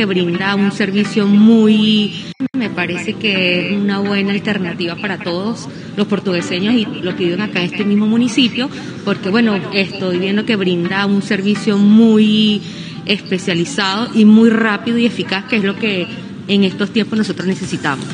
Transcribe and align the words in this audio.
que 0.00 0.06
brinda 0.06 0.54
un 0.54 0.72
servicio 0.72 1.26
muy, 1.26 2.32
me 2.54 2.70
parece 2.70 3.12
que 3.16 3.68
es 3.68 3.76
una 3.76 3.98
buena 3.98 4.32
alternativa 4.32 4.96
para 4.96 5.18
todos 5.18 5.68
los 5.94 6.06
portugueseños 6.06 6.74
y 6.74 6.86
que 6.86 7.24
viven 7.24 7.42
acá 7.42 7.60
en 7.60 7.66
este 7.66 7.84
mismo 7.84 8.06
municipio, 8.06 8.70
porque 9.04 9.28
bueno, 9.28 9.60
estoy 9.74 10.18
viendo 10.18 10.46
que 10.46 10.56
brinda 10.56 11.04
un 11.04 11.20
servicio 11.20 11.76
muy 11.76 12.62
especializado 13.04 14.08
y 14.14 14.24
muy 14.24 14.48
rápido 14.48 14.96
y 14.96 15.04
eficaz, 15.04 15.44
que 15.44 15.56
es 15.56 15.64
lo 15.64 15.76
que 15.76 16.06
en 16.48 16.64
estos 16.64 16.94
tiempos 16.94 17.18
nosotros 17.18 17.46
necesitamos. 17.46 18.06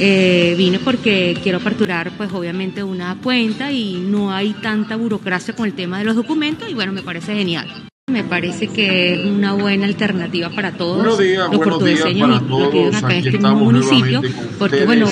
Eh, 0.00 0.56
vine 0.58 0.80
porque 0.80 1.38
quiero 1.40 1.58
aperturar, 1.58 2.10
pues 2.16 2.32
obviamente, 2.32 2.82
una 2.82 3.16
cuenta 3.22 3.70
y 3.70 3.94
no 3.94 4.32
hay 4.32 4.54
tanta 4.54 4.96
burocracia 4.96 5.54
con 5.54 5.66
el 5.66 5.74
tema 5.74 6.00
de 6.00 6.04
los 6.04 6.16
documentos 6.16 6.68
y 6.68 6.74
bueno, 6.74 6.90
me 6.90 7.02
parece 7.02 7.32
genial. 7.32 7.68
Me 8.08 8.24
parece 8.24 8.68
que 8.68 9.12
es 9.12 9.26
una 9.26 9.52
buena 9.54 9.86
alternativa 9.86 10.50
para 10.50 10.72
todos 10.72 11.04
los 11.04 11.16
portugueseños 11.58 12.42
y 12.42 12.48
los 12.48 12.70
que 12.70 12.96
acá 12.96 13.16
este 13.16 13.38
municipio, 13.38 14.22
porque 14.58 14.84
bueno... 14.86 15.08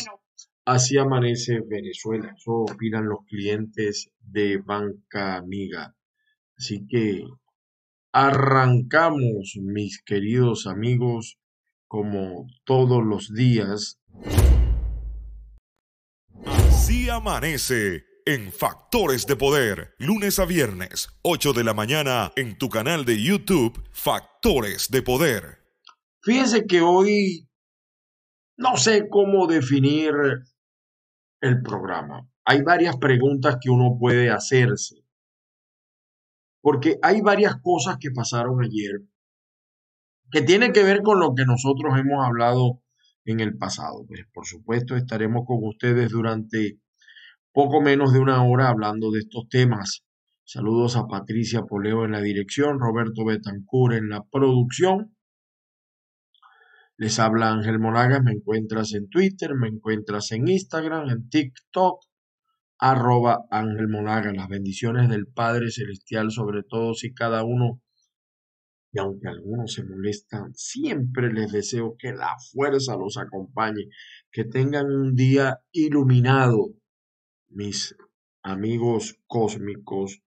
Así 0.64 0.98
amanece 0.98 1.60
Venezuela, 1.64 2.34
eso 2.36 2.64
opinan 2.72 3.06
los 3.08 3.20
clientes 3.28 4.10
de 4.18 4.56
Banca 4.56 5.36
Amiga. 5.36 5.94
Así 6.58 6.86
que 6.88 7.22
arrancamos, 8.12 9.56
mis 9.62 10.02
queridos 10.02 10.66
amigos, 10.66 11.38
como 11.86 12.48
todos 12.64 13.04
los 13.04 13.32
días. 13.32 14.00
Así 16.44 17.08
amanece 17.10 18.04
en 18.26 18.50
Factores 18.50 19.24
de 19.28 19.36
Poder, 19.36 19.94
lunes 19.98 20.40
a 20.40 20.44
viernes, 20.44 21.08
8 21.22 21.52
de 21.52 21.62
la 21.62 21.74
mañana, 21.74 22.32
en 22.34 22.58
tu 22.58 22.68
canal 22.68 23.04
de 23.04 23.22
YouTube, 23.22 23.80
Factores 23.92 24.90
de 24.90 25.00
Poder. 25.00 25.58
Fíjense 26.22 26.66
que 26.66 26.80
hoy 26.80 27.48
no 28.56 28.76
sé 28.78 29.08
cómo 29.08 29.46
definir 29.46 30.12
el 31.40 31.62
programa. 31.62 32.28
Hay 32.44 32.62
varias 32.62 32.96
preguntas 32.96 33.58
que 33.60 33.70
uno 33.70 33.96
puede 33.96 34.28
hacerse. 34.30 34.96
Porque 36.60 36.96
hay 37.02 37.20
varias 37.20 37.60
cosas 37.62 37.96
que 38.00 38.10
pasaron 38.10 38.60
ayer 38.64 39.02
que 40.32 40.42
tienen 40.42 40.72
que 40.72 40.82
ver 40.82 41.02
con 41.02 41.20
lo 41.20 41.32
que 41.36 41.44
nosotros 41.44 41.96
hemos 41.96 42.26
hablado 42.26 42.82
en 43.24 43.38
el 43.38 43.56
pasado. 43.56 44.04
Pues, 44.08 44.22
por 44.34 44.46
supuesto, 44.46 44.96
estaremos 44.96 45.44
con 45.46 45.58
ustedes 45.62 46.10
durante 46.10 46.80
poco 47.56 47.80
menos 47.80 48.12
de 48.12 48.18
una 48.18 48.44
hora 48.44 48.68
hablando 48.68 49.10
de 49.10 49.20
estos 49.20 49.48
temas. 49.48 50.04
Saludos 50.44 50.94
a 50.94 51.06
Patricia 51.06 51.62
Poleo 51.62 52.04
en 52.04 52.10
la 52.12 52.20
dirección, 52.20 52.78
Roberto 52.78 53.24
Betancur 53.24 53.94
en 53.94 54.10
la 54.10 54.22
producción. 54.30 55.16
Les 56.98 57.18
habla 57.18 57.50
Ángel 57.50 57.78
Monagas, 57.78 58.22
me 58.22 58.32
encuentras 58.32 58.92
en 58.92 59.08
Twitter, 59.08 59.54
me 59.54 59.68
encuentras 59.68 60.32
en 60.32 60.48
Instagram, 60.48 61.08
en 61.08 61.30
TikTok, 61.30 61.98
arroba 62.78 63.46
Ángel 63.50 63.88
Monagas. 63.88 64.36
Las 64.36 64.48
bendiciones 64.48 65.08
del 65.08 65.26
Padre 65.26 65.70
Celestial 65.70 66.30
sobre 66.32 66.62
todos 66.62 67.04
y 67.04 67.14
cada 67.14 67.42
uno. 67.42 67.80
Y 68.92 68.98
aunque 68.98 69.28
algunos 69.28 69.72
se 69.72 69.82
molestan, 69.82 70.52
siempre 70.52 71.32
les 71.32 71.52
deseo 71.52 71.96
que 71.98 72.12
la 72.12 72.34
fuerza 72.52 72.98
los 72.98 73.16
acompañe, 73.16 73.86
que 74.30 74.44
tengan 74.44 74.92
un 74.92 75.14
día 75.14 75.60
iluminado 75.72 76.74
mis 77.56 77.96
amigos 78.42 79.18
cósmicos 79.26 80.22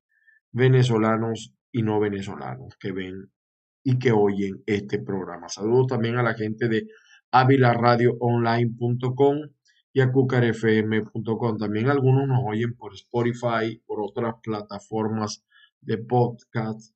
venezolanos 0.51 1.53
y 1.71 1.83
no 1.83 1.99
venezolanos 1.99 2.75
que 2.79 2.91
ven 2.91 3.31
y 3.83 3.99
que 3.99 4.11
oyen 4.11 4.63
este 4.65 4.97
programa. 4.99 5.47
Saludos 5.47 5.85
también 5.87 6.17
a 6.17 6.23
la 6.23 6.33
gente 6.33 6.67
de 6.67 6.87
avilaradioonline.com 7.31 9.37
y 9.93 10.01
a 10.01 10.11
cucarfm.com. 10.11 11.57
También 11.57 11.89
algunos 11.89 12.27
nos 12.27 12.41
oyen 12.47 12.75
por 12.75 12.95
Spotify, 12.95 13.79
por 13.85 14.01
otras 14.01 14.33
plataformas 14.41 15.45
de 15.81 15.99
podcast 15.99 16.95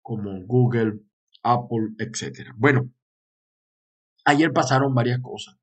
como 0.00 0.40
Google, 0.46 1.00
Apple, 1.42 1.88
etc. 1.98 2.48
Bueno, 2.56 2.90
ayer 4.24 4.54
pasaron 4.54 4.94
varias 4.94 5.20
cosas. 5.20 5.58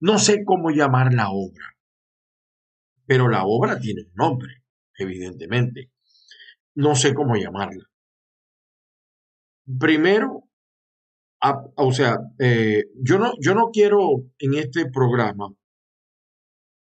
No 0.00 0.18
sé 0.18 0.44
cómo 0.44 0.68
llamar 0.70 1.14
la 1.14 1.30
obra 1.30 1.73
pero 3.06 3.28
la 3.28 3.44
obra 3.44 3.78
tiene 3.78 4.02
un 4.02 4.14
nombre, 4.14 4.64
evidentemente. 4.98 5.90
No 6.74 6.94
sé 6.94 7.14
cómo 7.14 7.36
llamarla. 7.36 7.84
Primero, 9.78 10.44
o 11.76 11.92
sea, 11.92 12.18
eh, 12.38 12.84
yo, 12.96 13.18
no, 13.18 13.32
yo 13.40 13.54
no 13.54 13.70
quiero 13.70 14.24
en 14.38 14.54
este 14.54 14.90
programa, 14.90 15.54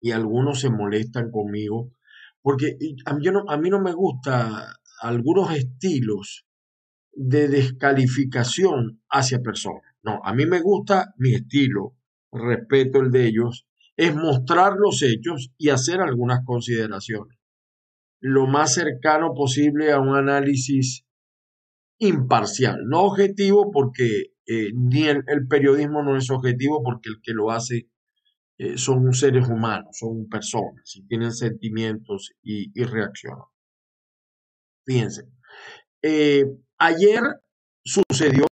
y 0.00 0.12
algunos 0.12 0.60
se 0.60 0.70
molestan 0.70 1.30
conmigo, 1.30 1.92
porque 2.40 2.76
a 3.04 3.14
mí, 3.14 3.24
no, 3.26 3.44
a 3.48 3.56
mí 3.56 3.68
no 3.68 3.80
me 3.80 3.92
gusta 3.92 4.76
algunos 5.02 5.52
estilos 5.52 6.46
de 7.12 7.48
descalificación 7.48 9.02
hacia 9.10 9.40
personas. 9.40 9.82
No, 10.02 10.20
a 10.22 10.32
mí 10.34 10.46
me 10.46 10.60
gusta 10.60 11.14
mi 11.16 11.34
estilo, 11.34 11.96
respeto 12.32 13.00
el 13.00 13.10
de 13.10 13.26
ellos, 13.26 13.66
es 13.98 14.14
mostrar 14.14 14.74
los 14.78 15.02
hechos 15.02 15.50
y 15.58 15.70
hacer 15.70 16.00
algunas 16.00 16.44
consideraciones. 16.44 17.36
Lo 18.20 18.46
más 18.46 18.74
cercano 18.74 19.34
posible 19.34 19.90
a 19.90 20.00
un 20.00 20.16
análisis 20.16 21.04
imparcial, 21.98 22.78
no 22.86 23.02
objetivo 23.02 23.72
porque 23.72 24.34
eh, 24.46 24.70
ni 24.72 25.08
el, 25.08 25.24
periodismo 25.48 26.04
no 26.04 26.16
es 26.16 26.30
objetivo 26.30 26.80
porque 26.84 27.08
el 27.08 27.16
que 27.20 27.32
lo 27.32 27.50
hace 27.50 27.88
eh, 28.58 28.78
son 28.78 29.12
seres 29.12 29.48
humanos, 29.48 29.96
son 29.98 30.28
personas 30.28 30.94
y 30.94 31.04
tienen 31.08 31.32
sentimientos 31.32 32.34
y, 32.40 32.70
reaccionan. 32.84 33.46
Fíjense, 34.86 35.24
eh, 36.02 36.44
ayer 36.78 37.20
sucedió 37.84 38.46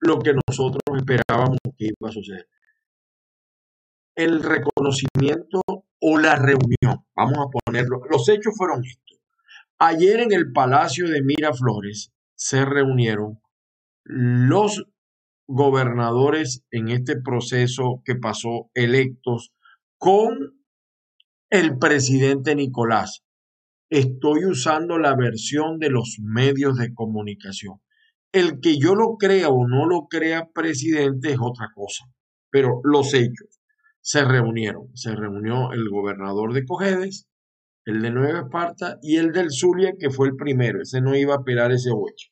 lo 0.00 0.18
que 0.18 0.32
nosotros 0.48 0.82
esperábamos 0.96 1.58
que 1.78 1.86
iba 1.86 2.08
a 2.08 2.12
suceder 2.12 2.48
el 4.16 4.42
reconocimiento 4.42 5.62
o 6.00 6.18
la 6.18 6.36
reunión. 6.36 7.04
Vamos 7.16 7.38
a 7.38 7.50
ponerlo. 7.50 8.00
Los 8.10 8.28
hechos 8.28 8.54
fueron 8.56 8.84
estos. 8.84 9.20
Ayer 9.78 10.20
en 10.20 10.32
el 10.32 10.52
Palacio 10.52 11.08
de 11.08 11.22
Miraflores 11.22 12.12
se 12.36 12.64
reunieron 12.64 13.40
los 14.04 14.84
gobernadores 15.46 16.64
en 16.70 16.88
este 16.88 17.20
proceso 17.20 18.02
que 18.04 18.14
pasó 18.14 18.70
electos 18.74 19.52
con 19.98 20.58
el 21.50 21.78
presidente 21.78 22.54
Nicolás. 22.54 23.24
Estoy 23.90 24.46
usando 24.46 24.98
la 24.98 25.14
versión 25.14 25.78
de 25.78 25.90
los 25.90 26.18
medios 26.20 26.78
de 26.78 26.94
comunicación. 26.94 27.80
El 28.32 28.60
que 28.60 28.78
yo 28.78 28.94
lo 28.94 29.16
crea 29.16 29.48
o 29.48 29.66
no 29.68 29.86
lo 29.86 30.06
crea 30.08 30.48
presidente 30.52 31.32
es 31.32 31.38
otra 31.40 31.70
cosa, 31.74 32.04
pero 32.50 32.80
los 32.82 33.14
hechos 33.14 33.60
se 34.04 34.22
reunieron. 34.22 34.94
Se 34.94 35.16
reunió 35.16 35.72
el 35.72 35.88
gobernador 35.88 36.52
de 36.52 36.66
Cojedes, 36.66 37.26
el 37.86 38.02
de 38.02 38.10
Nueva 38.10 38.40
Esparta 38.40 38.98
y 39.00 39.16
el 39.16 39.32
del 39.32 39.50
Zulia, 39.50 39.94
que 39.98 40.10
fue 40.10 40.28
el 40.28 40.36
primero. 40.36 40.82
Ese 40.82 41.00
no 41.00 41.16
iba 41.16 41.34
a 41.34 41.38
esperar 41.38 41.72
ese 41.72 41.90
ocho. 41.90 42.28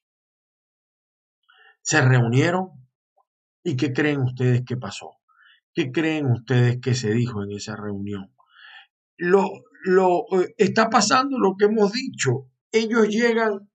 Se 1.81 2.03
reunieron 2.03 2.69
y 3.65 3.77
¿qué 3.77 3.94
creen 3.94 4.21
ustedes 4.21 4.62
que 4.66 4.77
pasó? 4.77 5.16
¿Qué 5.72 5.91
creen 5.91 6.27
ustedes 6.27 6.78
que 6.83 6.94
se 6.94 7.10
dijo 7.10 7.43
en 7.43 7.53
esa 7.53 7.75
reunión? 7.75 8.34
Lo, 9.16 9.49
lo 9.84 10.25
eh, 10.43 10.54
está 10.59 10.91
pasando 10.91 11.39
lo 11.39 11.56
que 11.56 11.65
hemos 11.65 11.91
dicho. 11.93 12.50
Ellos 12.71 13.09
llegan 13.09 13.71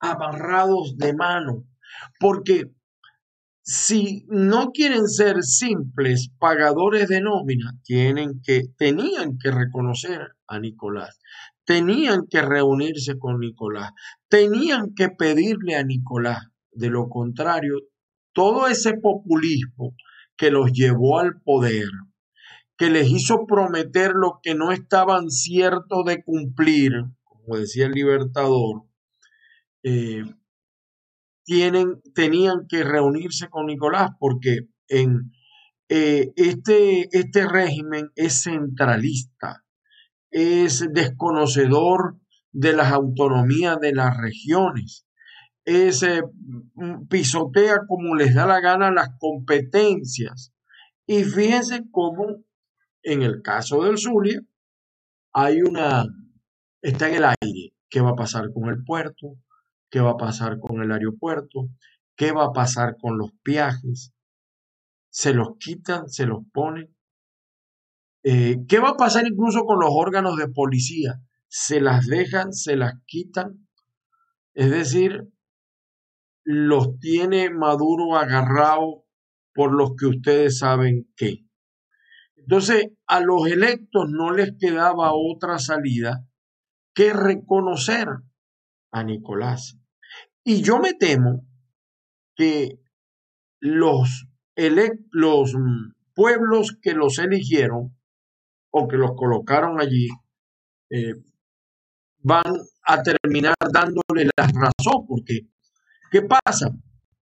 amarrados 0.00 0.96
de 0.96 1.14
mano 1.14 1.66
porque 2.18 2.72
si 3.62 4.26
no 4.28 4.72
quieren 4.72 5.06
ser 5.06 5.42
simples 5.42 6.30
pagadores 6.38 7.08
de 7.08 7.20
nómina, 7.20 7.78
tienen 7.84 8.40
que, 8.42 8.64
tenían 8.76 9.38
que 9.38 9.52
reconocer 9.52 10.34
a 10.48 10.58
Nicolás, 10.58 11.20
tenían 11.64 12.26
que 12.28 12.42
reunirse 12.42 13.18
con 13.18 13.38
Nicolás, 13.38 13.92
tenían 14.28 14.94
que 14.94 15.08
pedirle 15.10 15.76
a 15.76 15.84
Nicolás. 15.84 16.48
De 16.72 16.90
lo 16.90 17.08
contrario, 17.08 17.76
todo 18.32 18.66
ese 18.66 18.94
populismo 18.94 19.94
que 20.36 20.50
los 20.50 20.72
llevó 20.72 21.20
al 21.20 21.40
poder, 21.42 21.88
que 22.76 22.90
les 22.90 23.08
hizo 23.08 23.46
prometer 23.46 24.12
lo 24.14 24.40
que 24.42 24.54
no 24.54 24.72
estaban 24.72 25.30
ciertos 25.30 26.04
de 26.04 26.24
cumplir, 26.24 26.92
como 27.22 27.58
decía 27.58 27.86
el 27.86 27.92
libertador, 27.92 28.82
eh, 29.84 30.24
tienen, 31.44 32.00
tenían 32.14 32.66
que 32.68 32.84
reunirse 32.84 33.48
con 33.48 33.66
Nicolás 33.66 34.10
porque 34.18 34.68
en 34.88 35.32
eh, 35.88 36.32
este, 36.36 37.08
este 37.16 37.48
régimen 37.48 38.10
es 38.14 38.42
centralista, 38.42 39.64
es 40.30 40.86
desconocedor 40.92 42.18
de 42.52 42.72
las 42.72 42.92
autonomías 42.92 43.78
de 43.80 43.92
las 43.92 44.16
regiones, 44.16 45.06
se 45.64 46.22
mm, 46.74 47.06
pisotea 47.08 47.80
como 47.86 48.14
les 48.14 48.34
da 48.34 48.46
la 48.46 48.60
gana 48.60 48.90
las 48.90 49.10
competencias. 49.18 50.52
Y 51.06 51.24
fíjense 51.24 51.82
cómo 51.90 52.42
en 53.02 53.22
el 53.22 53.42
caso 53.42 53.82
del 53.84 53.98
Zulia 53.98 54.40
hay 55.32 55.62
una, 55.62 56.06
está 56.80 57.08
en 57.08 57.14
el 57.16 57.24
aire, 57.24 57.74
qué 57.88 58.00
va 58.00 58.10
a 58.10 58.16
pasar 58.16 58.52
con 58.52 58.68
el 58.68 58.84
puerto, 58.84 59.36
qué 59.92 60.00
va 60.00 60.12
a 60.12 60.16
pasar 60.16 60.58
con 60.58 60.82
el 60.82 60.90
aeropuerto, 60.90 61.68
qué 62.16 62.32
va 62.32 62.46
a 62.46 62.52
pasar 62.52 62.96
con 62.98 63.18
los 63.18 63.30
viajes, 63.44 64.14
se 65.10 65.34
los 65.34 65.58
quitan, 65.58 66.08
se 66.08 66.24
los 66.24 66.40
ponen. 66.50 66.96
Eh, 68.24 68.56
¿Qué 68.66 68.78
va 68.78 68.90
a 68.90 68.96
pasar 68.96 69.26
incluso 69.26 69.64
con 69.64 69.78
los 69.80 69.90
órganos 69.92 70.38
de 70.38 70.48
policía? 70.48 71.20
Se 71.46 71.82
las 71.82 72.06
dejan, 72.06 72.54
se 72.54 72.76
las 72.76 72.94
quitan. 73.04 73.68
Es 74.54 74.70
decir, 74.70 75.28
los 76.42 76.98
tiene 76.98 77.50
Maduro 77.50 78.16
agarrados 78.16 79.02
por 79.52 79.74
los 79.74 79.90
que 79.98 80.06
ustedes 80.06 80.58
saben 80.58 81.12
que. 81.16 81.44
Entonces, 82.36 82.86
a 83.06 83.20
los 83.20 83.46
electos 83.46 84.06
no 84.08 84.32
les 84.32 84.52
quedaba 84.58 85.12
otra 85.12 85.58
salida 85.58 86.26
que 86.94 87.12
reconocer 87.12 88.08
a 88.90 89.04
Nicolás. 89.04 89.81
Y 90.44 90.62
yo 90.62 90.78
me 90.78 90.94
temo 90.94 91.46
que 92.34 92.80
los, 93.60 94.26
los 95.10 95.54
pueblos 96.14 96.78
que 96.80 96.94
los 96.94 97.18
eligieron 97.18 97.96
o 98.70 98.88
que 98.88 98.96
los 98.96 99.12
colocaron 99.14 99.80
allí 99.80 100.08
eh, 100.90 101.14
van 102.18 102.54
a 102.84 103.02
terminar 103.02 103.54
dándole 103.72 104.28
la 104.36 104.46
razón, 104.46 105.06
porque 105.06 105.52
¿Qué 106.12 106.20
pasa? 106.20 106.70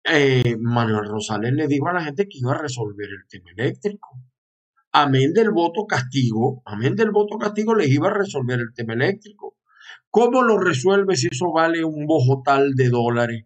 Eh, 0.04 0.54
Manuel 0.60 1.08
Rosales 1.08 1.54
le 1.54 1.66
dijo 1.66 1.88
a 1.88 1.94
la 1.94 2.04
gente 2.04 2.28
que 2.28 2.36
iba 2.36 2.52
a 2.52 2.58
resolver 2.58 3.08
el 3.08 3.26
tema 3.26 3.50
eléctrico. 3.56 4.20
Amén 4.92 5.32
del 5.32 5.50
voto 5.50 5.86
castigo, 5.86 6.60
amén 6.66 6.94
del 6.94 7.10
voto 7.10 7.38
castigo 7.38 7.74
les 7.74 7.88
iba 7.88 8.08
a 8.08 8.18
resolver 8.18 8.60
el 8.60 8.74
tema 8.74 8.92
eléctrico. 8.92 9.55
¿Cómo 10.16 10.42
lo 10.42 10.58
resuelve 10.58 11.14
si 11.14 11.26
eso 11.30 11.52
vale 11.52 11.84
un 11.84 12.06
bojotal 12.06 12.72
de 12.74 12.88
dólares? 12.88 13.44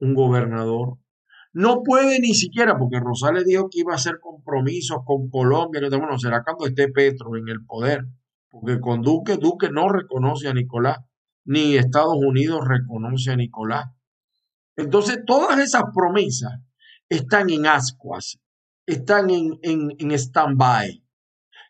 Un 0.00 0.14
gobernador. 0.14 0.98
No 1.52 1.84
puede 1.84 2.18
ni 2.18 2.34
siquiera, 2.34 2.76
porque 2.76 2.98
Rosales 2.98 3.44
dijo 3.44 3.68
que 3.70 3.78
iba 3.78 3.92
a 3.92 3.94
hacer 3.94 4.18
compromisos 4.20 4.98
con 5.04 5.30
Colombia. 5.30 5.80
Bueno, 5.90 6.18
será 6.18 6.42
cuando 6.42 6.66
esté 6.66 6.88
Petro 6.88 7.36
en 7.36 7.48
el 7.48 7.64
poder. 7.64 8.06
Porque 8.50 8.80
con 8.80 9.02
Duque, 9.02 9.36
Duque 9.36 9.70
no 9.70 9.88
reconoce 9.88 10.48
a 10.48 10.52
Nicolás, 10.52 10.98
ni 11.44 11.76
Estados 11.76 12.16
Unidos 12.16 12.66
reconoce 12.66 13.30
a 13.30 13.36
Nicolás. 13.36 13.84
Entonces, 14.76 15.20
todas 15.24 15.60
esas 15.60 15.84
promesas 15.94 16.54
están 17.08 17.50
en 17.50 17.68
ascuas, 17.68 18.40
están 18.84 19.30
en, 19.30 19.60
en, 19.62 19.92
en 19.96 20.10
stand-by. 20.10 21.04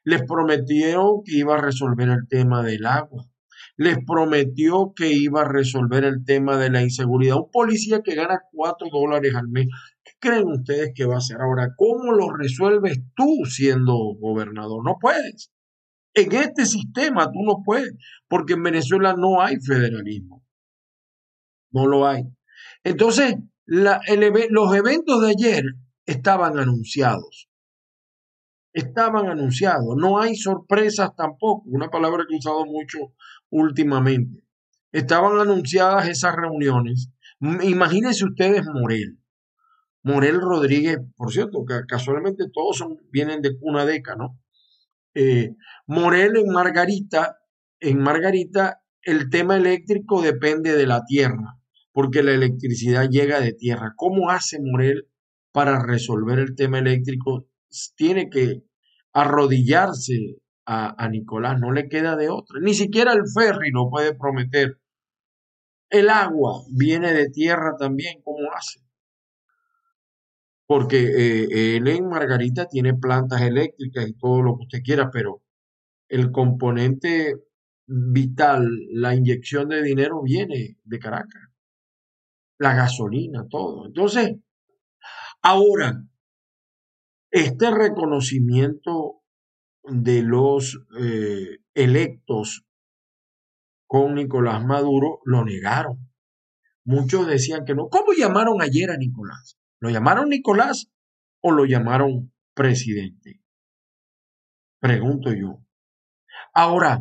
Les 0.05 0.23
prometió 0.23 1.21
que 1.27 1.37
iba 1.37 1.57
a 1.57 1.61
resolver 1.61 2.09
el 2.09 2.27
tema 2.27 2.63
del 2.63 2.87
agua. 2.87 3.27
Les 3.77 3.99
prometió 4.07 4.93
que 4.95 5.13
iba 5.13 5.43
a 5.43 5.49
resolver 5.49 6.05
el 6.05 6.25
tema 6.25 6.57
de 6.57 6.71
la 6.71 6.83
inseguridad. 6.83 7.37
Un 7.37 7.51
policía 7.51 8.03
que 8.05 8.15
gana 8.15 8.41
cuatro 8.53 8.87
dólares 8.93 9.35
al 9.35 9.49
mes. 9.49 9.67
¿Qué 10.05 10.13
creen 10.21 10.47
ustedes 10.47 10.93
que 10.95 11.07
va 11.07 11.15
a 11.15 11.19
hacer 11.19 11.39
ahora? 11.41 11.71
¿Cómo 11.77 12.13
lo 12.13 12.31
resuelves 12.31 13.01
tú 13.17 13.45
siendo 13.47 13.95
gobernador? 14.21 14.85
No 14.85 14.97
puedes. 15.01 15.51
En 16.15 16.33
este 16.33 16.67
sistema 16.67 17.27
tú 17.27 17.43
no 17.45 17.63
puedes, 17.65 17.95
porque 18.29 18.53
en 18.53 18.63
Venezuela 18.63 19.17
no 19.19 19.43
hay 19.43 19.57
federalismo. 19.57 20.45
No 21.73 21.89
lo 21.89 22.07
hay. 22.07 22.23
Entonces, 22.85 23.35
los 23.67 24.75
eventos 24.77 25.23
de 25.23 25.31
ayer 25.31 25.65
estaban 26.07 26.61
anunciados. 26.61 27.49
Estaban 28.75 29.31
anunciados. 29.31 29.97
No 29.97 30.21
hay 30.21 30.37
sorpresas 30.37 31.17
tampoco, 31.17 31.63
una 31.67 31.89
palabra 31.89 32.25
que 32.29 32.35
he 32.35 32.39
usado 32.39 32.67
mucho 32.67 32.99
últimamente. 33.49 34.45
Estaban 34.93 35.41
anunciadas 35.41 36.09
esas 36.09 36.37
reuniones. 36.37 37.09
Imagínense 37.41 38.27
ustedes 38.27 38.67
Morel. 38.67 39.19
Morel 40.03 40.41
Rodríguez, 40.41 40.99
por 41.17 41.33
cierto, 41.33 41.65
que 41.67 41.81
casualmente 41.89 42.45
todos 42.53 42.77
son, 42.77 42.99
vienen 43.11 43.41
de 43.41 43.59
cuna 43.59 43.87
deca, 43.87 44.17
¿no? 44.17 44.39
Eh, 45.15 45.55
Morel 45.87 46.37
en 46.37 46.53
Margarita, 46.53 47.39
en 47.81 47.99
Margarita 48.03 48.83
el 49.01 49.31
tema 49.31 49.57
eléctrico 49.57 50.21
depende 50.21 50.75
de 50.75 50.87
la 50.87 51.05
tierra 51.05 51.59
porque 51.95 52.25
la 52.25 52.33
electricidad 52.33 53.09
llega 53.09 53.41
de 53.41 53.53
tierra. 53.53 53.95
¿Cómo 53.97 54.31
hace 54.31 54.59
Morel 54.61 55.09
para 55.53 55.81
resolver 55.81 56.41
el 56.41 56.57
tema 56.57 56.81
eléctrico? 56.81 57.47
Tiene 57.97 58.29
que 58.31 58.63
arrodillarse 59.13 60.37
a, 60.67 61.09
Nicolás, 61.11 61.61
no 61.61 61.73
le 61.73 61.89
queda 61.89 62.17
de 62.17 62.31
otra. 62.31 62.59
Ni 62.61 62.75
siquiera 62.75 63.13
el 63.13 63.23
ferry 63.33 63.71
lo 63.71 63.91
puede 63.91 64.15
prometer. 64.15 64.79
El 65.91 66.09
agua 66.09 66.63
viene 66.71 67.13
de 67.13 67.29
tierra 67.29 67.77
también, 67.79 68.23
¿cómo 68.23 68.51
hace? 68.57 68.81
Porque 70.67 70.97
eh, 71.05 71.77
en 71.77 72.09
Margarita 72.09 72.67
tiene 72.67 72.95
plantas 72.95 73.43
eléctricas 73.43 74.09
y 74.09 74.15
todo 74.15 74.43
lo 74.43 74.57
que 74.57 74.63
usted 74.65 74.83
quiera, 74.83 75.11
pero 75.11 75.43
el 76.09 76.33
componente 76.33 77.35
vital, 77.87 78.67
la 78.93 79.15
inyección 79.15 79.69
de 79.69 79.83
dinero 79.83 80.23
viene 80.23 80.79
de 80.83 80.99
Caracas 80.99 81.55
la 82.59 82.75
gasolina, 82.75 83.47
todo. 83.49 83.87
Entonces, 83.87 84.37
ahora, 85.43 86.05
este 87.35 87.69
reconocimiento 87.73 89.25
de 89.83 90.23
los 90.23 90.79
eh, 91.01 91.59
electos 91.75 92.65
con 93.89 94.15
Nicolás 94.15 94.65
Maduro 94.65 95.19
lo 95.25 95.45
negaron. 95.45 96.13
Muchos 96.85 97.27
decían 97.27 97.65
que 97.65 97.75
no. 97.75 97.89
¿Cómo 97.89 98.13
llamaron 98.17 98.63
ayer 98.63 98.93
a 98.93 98.97
Nicolás? 98.97 99.59
¿Lo 99.81 99.91
llamaron 99.91 100.29
Nicolás 100.29 100.93
o 101.41 101.51
lo 101.51 101.65
llamaron 101.65 102.33
presidente? 102.55 103.43
Pregunto 104.79 105.33
yo. 105.33 105.59
Ahora, 106.53 107.01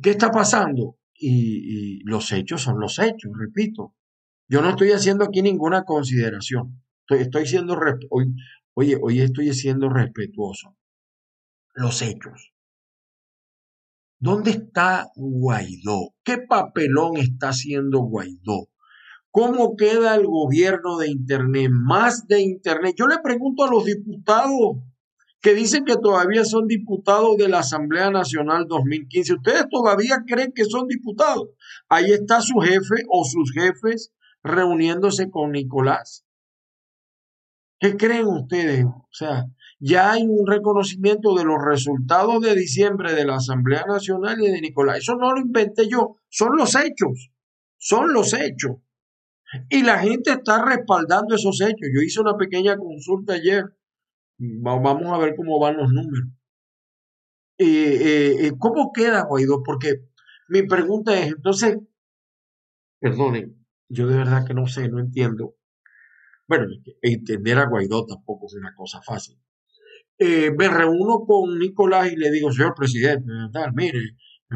¿qué 0.00 0.10
está 0.10 0.30
pasando? 0.30 0.96
y 1.18 2.04
los 2.04 2.30
hechos 2.32 2.60
son 2.60 2.78
los 2.78 2.98
hechos, 2.98 3.32
repito. 3.34 3.94
Yo 4.48 4.60
no 4.60 4.68
estoy 4.68 4.92
haciendo 4.92 5.24
aquí 5.24 5.40
ninguna 5.40 5.84
consideración. 5.84 6.82
Estoy, 7.00 7.22
estoy 7.22 7.46
siendo, 7.46 7.74
oye, 8.76 8.98
hoy 9.00 9.20
estoy 9.20 9.52
siendo 9.54 9.88
respetuoso. 9.88 10.76
Los 11.74 12.02
hechos. 12.02 12.52
¿Dónde 14.18 14.50
está 14.50 15.08
Guaidó? 15.14 16.14
¿Qué 16.22 16.38
papelón 16.38 17.16
está 17.16 17.50
haciendo 17.50 18.00
Guaidó? 18.00 18.68
¿Cómo 19.30 19.76
queda 19.76 20.14
el 20.14 20.26
gobierno 20.26 20.98
de 20.98 21.08
Internet? 21.08 21.70
Más 21.70 22.26
de 22.26 22.40
Internet. 22.40 22.94
Yo 22.98 23.06
le 23.06 23.18
pregunto 23.18 23.64
a 23.64 23.70
los 23.70 23.84
diputados 23.84 24.76
que 25.40 25.54
dicen 25.54 25.84
que 25.84 25.96
todavía 25.96 26.44
son 26.44 26.66
diputados 26.66 27.36
de 27.36 27.48
la 27.48 27.60
Asamblea 27.60 28.10
Nacional 28.10 28.66
2015. 28.68 29.34
¿Ustedes 29.34 29.66
todavía 29.70 30.24
creen 30.26 30.52
que 30.54 30.64
son 30.64 30.86
diputados? 30.86 31.48
Ahí 31.88 32.12
está 32.12 32.40
su 32.40 32.58
jefe 32.58 33.04
o 33.08 33.24
sus 33.24 33.52
jefes 33.52 34.12
reuniéndose 34.42 35.30
con 35.30 35.52
Nicolás. 35.52 36.25
¿Qué 37.78 37.96
creen 37.96 38.26
ustedes? 38.26 38.84
O 38.84 39.08
sea, 39.10 39.44
ya 39.78 40.12
hay 40.12 40.22
un 40.22 40.46
reconocimiento 40.46 41.34
de 41.34 41.44
los 41.44 41.58
resultados 41.62 42.40
de 42.40 42.54
diciembre 42.54 43.12
de 43.12 43.26
la 43.26 43.36
Asamblea 43.36 43.84
Nacional 43.86 44.40
y 44.40 44.48
de 44.48 44.60
Nicolás. 44.60 44.98
Eso 44.98 45.16
no 45.16 45.32
lo 45.34 45.40
inventé 45.40 45.88
yo, 45.88 46.16
son 46.28 46.56
los 46.56 46.74
hechos, 46.74 47.30
son 47.76 48.12
los 48.12 48.32
hechos. 48.32 48.76
Y 49.68 49.82
la 49.82 49.98
gente 49.98 50.32
está 50.32 50.64
respaldando 50.64 51.34
esos 51.34 51.60
hechos. 51.60 51.88
Yo 51.94 52.02
hice 52.02 52.20
una 52.20 52.36
pequeña 52.36 52.76
consulta 52.76 53.34
ayer. 53.34 53.64
Vamos 54.38 55.12
a 55.12 55.18
ver 55.18 55.34
cómo 55.36 55.60
van 55.60 55.76
los 55.76 55.92
números. 55.92 56.28
Eh, 57.58 58.52
¿Cómo 58.58 58.92
queda 58.92 59.24
Guaidó? 59.24 59.62
Porque 59.62 60.08
mi 60.48 60.62
pregunta 60.62 61.18
es, 61.18 61.28
entonces, 61.28 61.78
perdonen, 63.00 63.66
yo 63.88 64.06
de 64.06 64.16
verdad 64.16 64.46
que 64.46 64.54
no 64.54 64.66
sé, 64.66 64.88
no 64.88 64.98
entiendo. 64.98 65.54
Bueno, 66.48 66.66
entender 67.02 67.58
a 67.58 67.66
Guaidó 67.66 68.06
tampoco 68.06 68.46
es 68.46 68.54
una 68.54 68.74
cosa 68.74 69.00
fácil. 69.02 69.38
Eh, 70.18 70.50
me 70.56 70.68
reúno 70.68 71.24
con 71.26 71.58
Nicolás 71.58 72.12
y 72.12 72.16
le 72.16 72.30
digo, 72.30 72.52
señor 72.52 72.74
presidente, 72.74 73.30
tal, 73.52 73.72
mire, 73.74 74.00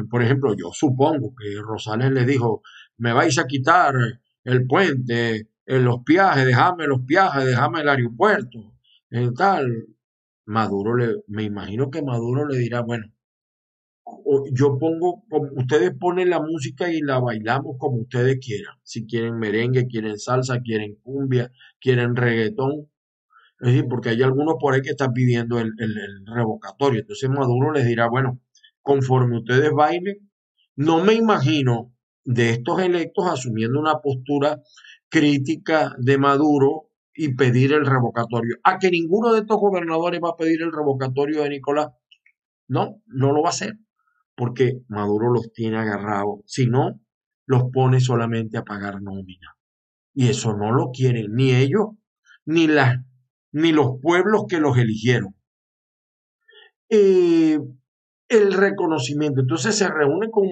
por 0.09 0.23
ejemplo, 0.23 0.55
yo 0.55 0.71
supongo 0.73 1.33
que 1.35 1.55
Rosales 1.61 2.11
le 2.11 2.25
dijo, 2.25 2.61
me 2.97 3.13
vais 3.13 3.37
a 3.37 3.45
quitar 3.45 3.95
el 4.43 4.65
puente, 4.65 5.49
en 5.65 5.85
los 5.85 6.03
viajes, 6.03 6.45
déjame 6.45 6.87
los 6.87 7.05
viajes, 7.05 7.45
déjame 7.45 7.81
el 7.81 7.89
aeropuerto, 7.89 8.73
tal. 9.37 9.87
Maduro 10.45 10.95
le, 10.97 11.15
me 11.27 11.43
imagino 11.43 11.89
que 11.91 12.01
Maduro 12.01 12.47
le 12.47 12.57
dirá, 12.57 12.81
bueno, 12.81 13.05
yo 14.53 14.77
pongo, 14.77 15.23
ustedes 15.55 15.91
ponen 15.99 16.29
la 16.29 16.39
música 16.39 16.91
y 16.91 17.01
la 17.01 17.19
bailamos 17.19 17.75
como 17.77 17.97
ustedes 17.97 18.39
quieran. 18.39 18.75
Si 18.83 19.05
quieren 19.05 19.37
merengue, 19.37 19.87
quieren 19.87 20.17
salsa, 20.17 20.61
quieren 20.61 20.95
cumbia, 21.03 21.51
quieren 21.79 22.15
reggaetón. 22.15 22.89
Es 23.59 23.73
decir, 23.73 23.85
porque 23.89 24.09
hay 24.09 24.21
algunos 24.23 24.55
por 24.59 24.73
ahí 24.73 24.81
que 24.81 24.91
están 24.91 25.13
pidiendo 25.13 25.59
el, 25.59 25.73
el 25.77 26.25
revocatorio. 26.25 27.01
Entonces 27.01 27.29
Maduro 27.29 27.73
les 27.73 27.85
dirá, 27.85 28.09
bueno, 28.09 28.39
conforme 28.81 29.37
ustedes 29.37 29.71
bailen, 29.71 30.31
no 30.75 31.03
me 31.03 31.13
imagino 31.13 31.93
de 32.23 32.51
estos 32.51 32.81
electos 32.81 33.27
asumiendo 33.27 33.79
una 33.79 33.99
postura 33.99 34.61
crítica 35.09 35.95
de 35.99 36.17
Maduro 36.17 36.89
y 37.13 37.35
pedir 37.35 37.73
el 37.73 37.85
revocatorio. 37.85 38.57
A 38.63 38.79
que 38.79 38.89
ninguno 38.89 39.33
de 39.33 39.41
estos 39.41 39.57
gobernadores 39.57 40.21
va 40.23 40.29
a 40.29 40.37
pedir 40.37 40.61
el 40.61 40.71
revocatorio 40.71 41.43
de 41.43 41.49
Nicolás. 41.49 41.89
No, 42.67 43.01
no 43.07 43.33
lo 43.33 43.41
va 43.41 43.49
a 43.49 43.51
hacer, 43.51 43.73
porque 44.35 44.81
Maduro 44.87 45.31
los 45.31 45.51
tiene 45.53 45.77
agarrados. 45.77 46.39
Si 46.45 46.67
no, 46.67 46.99
los 47.45 47.63
pone 47.71 47.99
solamente 47.99 48.57
a 48.57 48.63
pagar 48.63 49.01
nómina. 49.01 49.55
Y 50.13 50.29
eso 50.29 50.55
no 50.55 50.71
lo 50.71 50.91
quieren 50.91 51.33
ni 51.33 51.51
ellos, 51.53 51.89
ni, 52.45 52.67
las, 52.67 52.97
ni 53.51 53.71
los 53.71 53.99
pueblos 54.01 54.45
que 54.47 54.59
los 54.59 54.77
eligieron. 54.77 55.35
Eh, 56.89 57.59
el 58.27 58.53
reconocimiento. 58.53 59.41
Entonces 59.41 59.77
se 59.77 59.87
reúne 59.87 60.29
con 60.31 60.47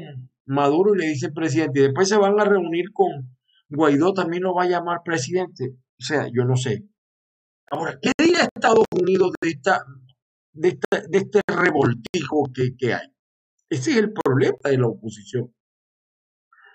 Maduro 0.46 0.96
y 0.96 1.00
le 1.00 1.08
dice 1.08 1.32
presidente, 1.32 1.80
y 1.80 1.84
después 1.84 2.10
se 2.10 2.18
van 2.18 2.40
a 2.40 2.46
reunir 2.46 2.92
con 2.94 3.38
Guaidó, 3.70 4.14
también 4.14 4.44
lo 4.44 4.54
va 4.54 4.64
a 4.64 4.70
llamar 4.70 5.00
presidente. 5.04 5.76
O 6.00 6.04
sea, 6.04 6.28
yo 6.34 6.44
no 6.46 6.56
sé. 6.56 6.86
Ahora, 7.72 8.00
¿qué 8.02 8.12
dirá 8.18 8.50
Estados 8.54 8.86
Unidos 9.00 9.32
de, 9.42 9.50
esta, 9.50 9.84
de, 10.54 10.80
este 11.12 11.42
revoltijo 11.48 12.50
que, 12.54 12.76
que 12.78 12.94
hay? 12.94 13.08
Ese 13.70 13.92
es 13.92 13.98
el 13.98 14.14
problema 14.14 14.58
de 14.64 14.78
la 14.78 14.88
oposición. 14.88 15.54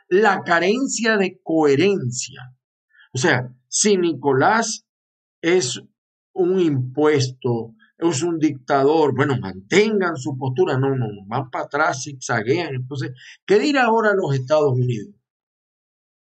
La 0.09 0.43
carencia 0.43 1.17
de 1.17 1.41
coherencia. 1.43 2.57
O 3.13 3.19
sea, 3.19 3.53
si 3.69 3.97
Nicolás 3.97 4.87
es 5.41 5.81
un 6.35 6.59
impuesto, 6.59 7.75
es 7.99 8.23
un 8.23 8.39
dictador, 8.39 9.15
bueno, 9.15 9.39
mantengan 9.39 10.17
su 10.17 10.37
postura, 10.37 10.79
no, 10.79 10.95
no, 10.97 11.07
van 11.27 11.51
para 11.51 11.65
atrás, 11.65 12.03
zigzaguean. 12.05 12.75
Entonces, 12.75 13.13
¿qué 13.47 13.59
dirá 13.59 13.85
ahora 13.85 14.15
los 14.15 14.35
Estados 14.35 14.73
Unidos? 14.73 15.15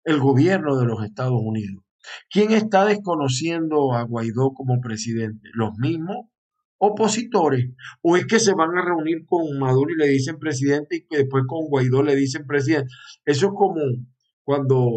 El 0.04 0.20
gobierno 0.20 0.76
de 0.76 0.86
los 0.86 1.04
Estados 1.04 1.40
Unidos. 1.42 1.84
¿Quién 2.30 2.52
está 2.52 2.84
desconociendo 2.84 3.94
a 3.94 4.02
Guaidó 4.02 4.52
como 4.52 4.80
presidente? 4.80 5.48
¿Los 5.54 5.74
mismos 5.78 6.26
opositores? 6.78 7.70
¿O 8.02 8.16
es 8.16 8.26
que 8.26 8.38
se 8.38 8.54
van 8.54 8.76
a 8.76 8.84
reunir 8.84 9.24
con 9.26 9.58
Maduro 9.58 9.92
y 9.92 9.98
le 9.98 10.08
dicen 10.08 10.38
presidente 10.38 11.06
y 11.08 11.16
después 11.16 11.44
con 11.46 11.66
Guaidó 11.68 12.02
le 12.02 12.16
dicen 12.16 12.46
presidente? 12.46 12.88
Eso 13.24 13.46
es 13.46 13.52
como 13.54 13.80
cuando 14.42 14.90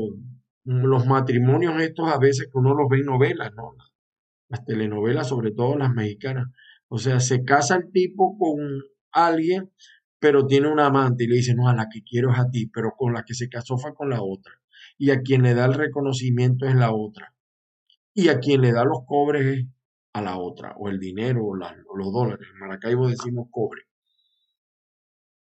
los 0.63 1.05
matrimonios 1.05 1.81
estos 1.81 2.11
a 2.11 2.19
veces 2.19 2.47
que 2.51 2.57
uno 2.57 2.73
los 2.73 2.89
ve 2.89 2.97
en 2.97 3.05
novelas, 3.05 3.51
¿no? 3.55 3.75
Las 4.49 4.65
telenovelas, 4.65 5.29
sobre 5.29 5.51
todo 5.51 5.77
las 5.77 5.93
mexicanas 5.93 6.47
o 6.89 6.97
sea, 6.97 7.19
se 7.19 7.43
casa 7.43 7.75
el 7.75 7.91
tipo 7.91 8.37
con 8.37 8.59
alguien, 9.11 9.71
pero 10.19 10.47
tiene 10.47 10.71
una 10.71 10.87
amante 10.87 11.25
y 11.25 11.27
le 11.27 11.35
dice, 11.35 11.53
no, 11.53 11.67
a 11.67 11.75
la 11.75 11.87
que 11.91 12.01
quiero 12.03 12.31
es 12.31 12.39
a 12.39 12.49
ti, 12.49 12.67
pero 12.67 12.93
con 12.97 13.13
la 13.13 13.23
que 13.23 13.33
se 13.33 13.49
casó 13.49 13.77
fue 13.77 13.93
con 13.93 14.09
la 14.09 14.21
otra. 14.21 14.53
Y 14.97 15.11
a 15.11 15.21
quien 15.21 15.43
le 15.43 15.53
da 15.53 15.65
el 15.65 15.73
reconocimiento 15.73 16.65
es 16.65 16.75
la 16.75 16.93
otra. 16.93 17.35
Y 18.13 18.29
a 18.29 18.39
quien 18.39 18.61
le 18.61 18.71
da 18.71 18.83
los 18.83 18.99
cobres 19.05 19.45
es 19.45 19.65
a 20.17 20.21
la 20.21 20.37
otra, 20.37 20.73
o 20.77 20.89
el 20.89 20.99
dinero, 20.99 21.45
o, 21.45 21.55
los 21.55 22.13
dólares. 22.13 22.47
En 22.53 22.59
Maracaibo 22.59 23.07
decimos 23.07 23.47
cobre. 23.51 23.83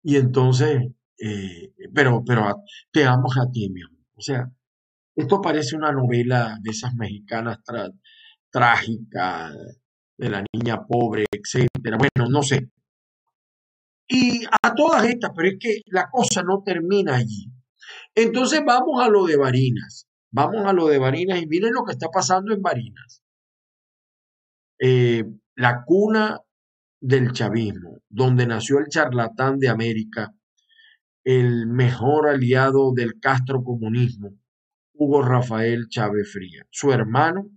Y 0.03 0.17
entonces, 0.17 0.82
eh, 1.20 1.74
pero, 1.93 2.24
pero 2.25 2.63
te 2.91 3.05
amo 3.05 3.27
a 3.32 3.50
ti, 3.51 3.70
mi 3.70 3.82
amor. 3.82 4.05
O 4.15 4.22
sea, 4.22 4.51
esto 5.15 5.41
parece 5.41 5.75
una 5.75 5.91
novela 5.91 6.58
de 6.62 6.72
esas 6.72 6.93
mexicanas 6.96 7.60
trágicas, 8.50 9.53
de 10.17 10.29
la 10.29 10.43
niña 10.53 10.86
pobre, 10.86 11.25
etcétera. 11.32 11.98
Bueno, 11.98 12.29
no 12.29 12.43
sé. 12.43 12.70
Y 14.08 14.46
a 14.46 14.74
todas 14.75 15.05
estas, 15.05 15.32
pero 15.36 15.50
es 15.50 15.58
que 15.60 15.82
la 15.88 16.10
cosa 16.10 16.43
no 16.43 16.62
termina 16.63 17.15
allí. 17.15 17.51
Entonces 18.15 18.62
vamos 18.65 19.01
a 19.01 19.10
lo 19.10 19.25
de 19.25 19.38
Barinas. 19.38 20.08
Vamos 20.32 20.65
a 20.65 20.74
lo 20.74 20.88
de 20.88 20.98
Barinas 21.00 21.41
y 21.41 21.48
miren 21.48 21.74
lo 21.74 21.84
que 21.84 21.93
está 21.93 22.10
pasando 22.10 22.53
en 22.53 22.62
Barinas. 22.62 23.23
Eh, 24.80 25.24
la 25.56 25.84
cuna 25.86 26.39
del 27.00 27.32
chavismo, 27.32 28.00
donde 28.10 28.48
nació 28.48 28.80
el 28.80 28.88
charlatán 28.88 29.60
de 29.60 29.70
América, 29.70 30.34
el 31.24 31.68
mejor 31.68 32.27
aliado 32.27 32.94
del 32.94 33.20
Castro 33.20 33.63
comunismo, 33.63 34.36
Hugo 34.94 35.22
Rafael 35.22 35.88
Chávez 35.89 36.32
Fría. 36.32 36.65
Su 36.70 36.92
hermano 36.92 37.50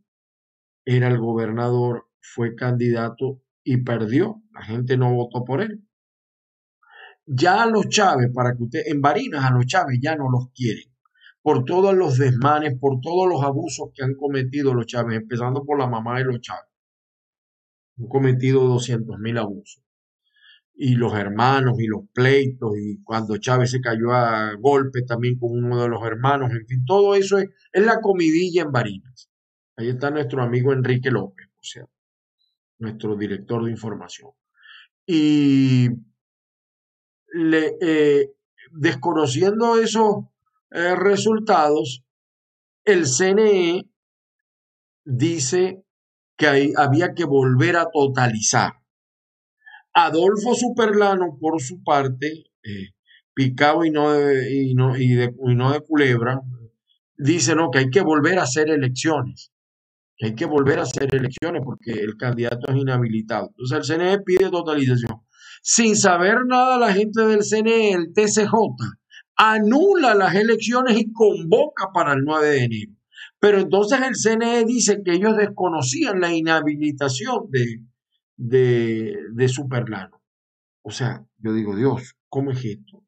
era 0.84 1.08
el 1.08 1.18
gobernador 1.18 2.06
fue 2.20 2.54
candidato 2.54 3.42
y 3.64 3.78
perdió. 3.78 4.42
La 4.52 4.62
gente 4.62 4.96
no 4.96 5.14
votó 5.14 5.44
por 5.44 5.60
él. 5.60 5.82
Ya 7.26 7.62
a 7.62 7.66
los 7.66 7.88
Chávez, 7.88 8.30
para 8.32 8.54
que 8.56 8.62
usted, 8.62 8.82
en 8.86 9.00
Barinas 9.00 9.44
a 9.44 9.50
los 9.50 9.66
Chávez 9.66 9.98
ya 10.00 10.14
no 10.14 10.30
los 10.30 10.50
quieren. 10.54 10.92
Por 11.42 11.64
todos 11.64 11.94
los 11.94 12.18
desmanes, 12.18 12.78
por 12.78 13.00
todos 13.00 13.28
los 13.28 13.42
abusos 13.42 13.90
que 13.94 14.04
han 14.04 14.14
cometido 14.14 14.74
los 14.74 14.86
Chávez, 14.86 15.16
empezando 15.16 15.64
por 15.64 15.78
la 15.78 15.88
mamá 15.88 16.18
de 16.18 16.24
los 16.24 16.40
Chávez. 16.40 16.70
Han 17.98 18.08
cometido 18.08 18.64
200 18.64 19.18
mil 19.18 19.38
abusos. 19.38 19.82
Y 20.74 20.94
los 20.96 21.14
hermanos 21.14 21.80
y 21.80 21.86
los 21.86 22.02
pleitos, 22.12 22.72
y 22.78 23.02
cuando 23.02 23.38
Chávez 23.38 23.70
se 23.70 23.80
cayó 23.80 24.12
a 24.12 24.52
golpe 24.60 25.02
también 25.02 25.38
con 25.38 25.50
uno 25.52 25.82
de 25.82 25.88
los 25.88 26.04
hermanos, 26.04 26.50
en 26.50 26.66
fin, 26.66 26.84
todo 26.84 27.14
eso 27.14 27.38
es, 27.38 27.48
es 27.72 27.84
la 27.84 28.00
comidilla 28.00 28.62
en 28.62 28.72
Barinas. 28.72 29.30
Ahí 29.76 29.88
está 29.88 30.10
nuestro 30.10 30.42
amigo 30.42 30.72
Enrique 30.72 31.10
López, 31.10 31.46
o 31.48 31.62
sea, 31.62 31.86
nuestro 32.78 33.16
director 33.16 33.64
de 33.64 33.70
información. 33.70 34.32
Y 35.06 35.88
eh, 37.34 38.32
desconociendo 38.72 39.78
esos 39.78 40.24
eh, 40.70 40.94
resultados, 40.96 42.04
el 42.84 43.06
CNE 43.06 43.88
dice 45.04 45.84
que 46.36 46.72
había 46.76 47.14
que 47.14 47.24
volver 47.24 47.76
a 47.76 47.88
totalizar. 47.92 48.72
Adolfo 49.94 50.54
Superlano, 50.54 51.38
por 51.40 51.60
su 51.60 51.82
parte, 51.82 52.44
eh, 52.62 52.90
picado 53.34 53.84
y 53.84 53.90
no, 53.90 54.12
no, 54.74 54.96
y, 54.96 55.14
de, 55.14 55.34
y 55.46 55.54
no 55.54 55.72
de 55.72 55.80
culebra, 55.80 56.40
dice 57.16 57.54
no, 57.54 57.70
que 57.70 57.78
hay 57.78 57.90
que 57.90 58.02
volver 58.02 58.38
a 58.38 58.42
hacer 58.42 58.68
elecciones 58.70 59.50
que 60.16 60.26
hay 60.26 60.34
que 60.34 60.46
volver 60.46 60.78
a 60.78 60.82
hacer 60.82 61.14
elecciones 61.14 61.62
porque 61.64 61.92
el 61.92 62.16
candidato 62.16 62.70
es 62.70 62.76
inhabilitado. 62.76 63.50
Entonces 63.50 63.90
el 63.90 63.98
CNE 63.98 64.18
pide 64.20 64.50
totalización. 64.50 65.22
Sin 65.62 65.96
saber 65.96 66.46
nada 66.46 66.78
la 66.78 66.92
gente 66.92 67.22
del 67.26 67.42
CNE, 67.42 67.92
el 67.92 68.12
TCJ, 68.12 68.52
anula 69.36 70.14
las 70.14 70.34
elecciones 70.34 70.98
y 70.98 71.12
convoca 71.12 71.90
para 71.92 72.14
el 72.14 72.22
9 72.24 72.48
de 72.48 72.64
enero. 72.64 72.92
Pero 73.46 73.60
entonces 73.60 74.00
el 74.00 74.16
CNE 74.16 74.64
dice 74.64 75.02
que 75.04 75.12
ellos 75.12 75.36
desconocían 75.36 76.20
la 76.20 76.34
inhabilitación 76.34 77.48
de, 77.48 77.80
de, 78.36 79.16
de 79.32 79.48
Superlano. 79.48 80.20
O 80.82 80.90
sea, 80.90 81.24
yo 81.38 81.52
digo, 81.52 81.76
Dios, 81.76 82.16
¿cómo 82.28 82.50
es 82.50 82.64
esto? 82.64 83.04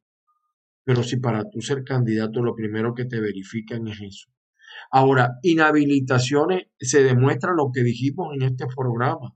Pero 0.85 1.03
si 1.03 1.17
para 1.17 1.43
tú 1.51 1.61
ser 1.61 1.83
candidato 1.83 2.41
lo 2.41 2.55
primero 2.55 2.95
que 2.95 3.05
te 3.05 3.19
verifican 3.19 3.89
es 3.89 4.01
eso. 4.01 4.31
Ahora, 4.93 5.41
inhabilitaciones, 5.43 6.69
se 6.79 7.03
demuestra 7.03 7.51
lo 7.53 7.73
que 7.75 7.83
dijimos 7.83 8.29
en 8.37 8.43
este 8.43 8.67
programa. 8.67 9.35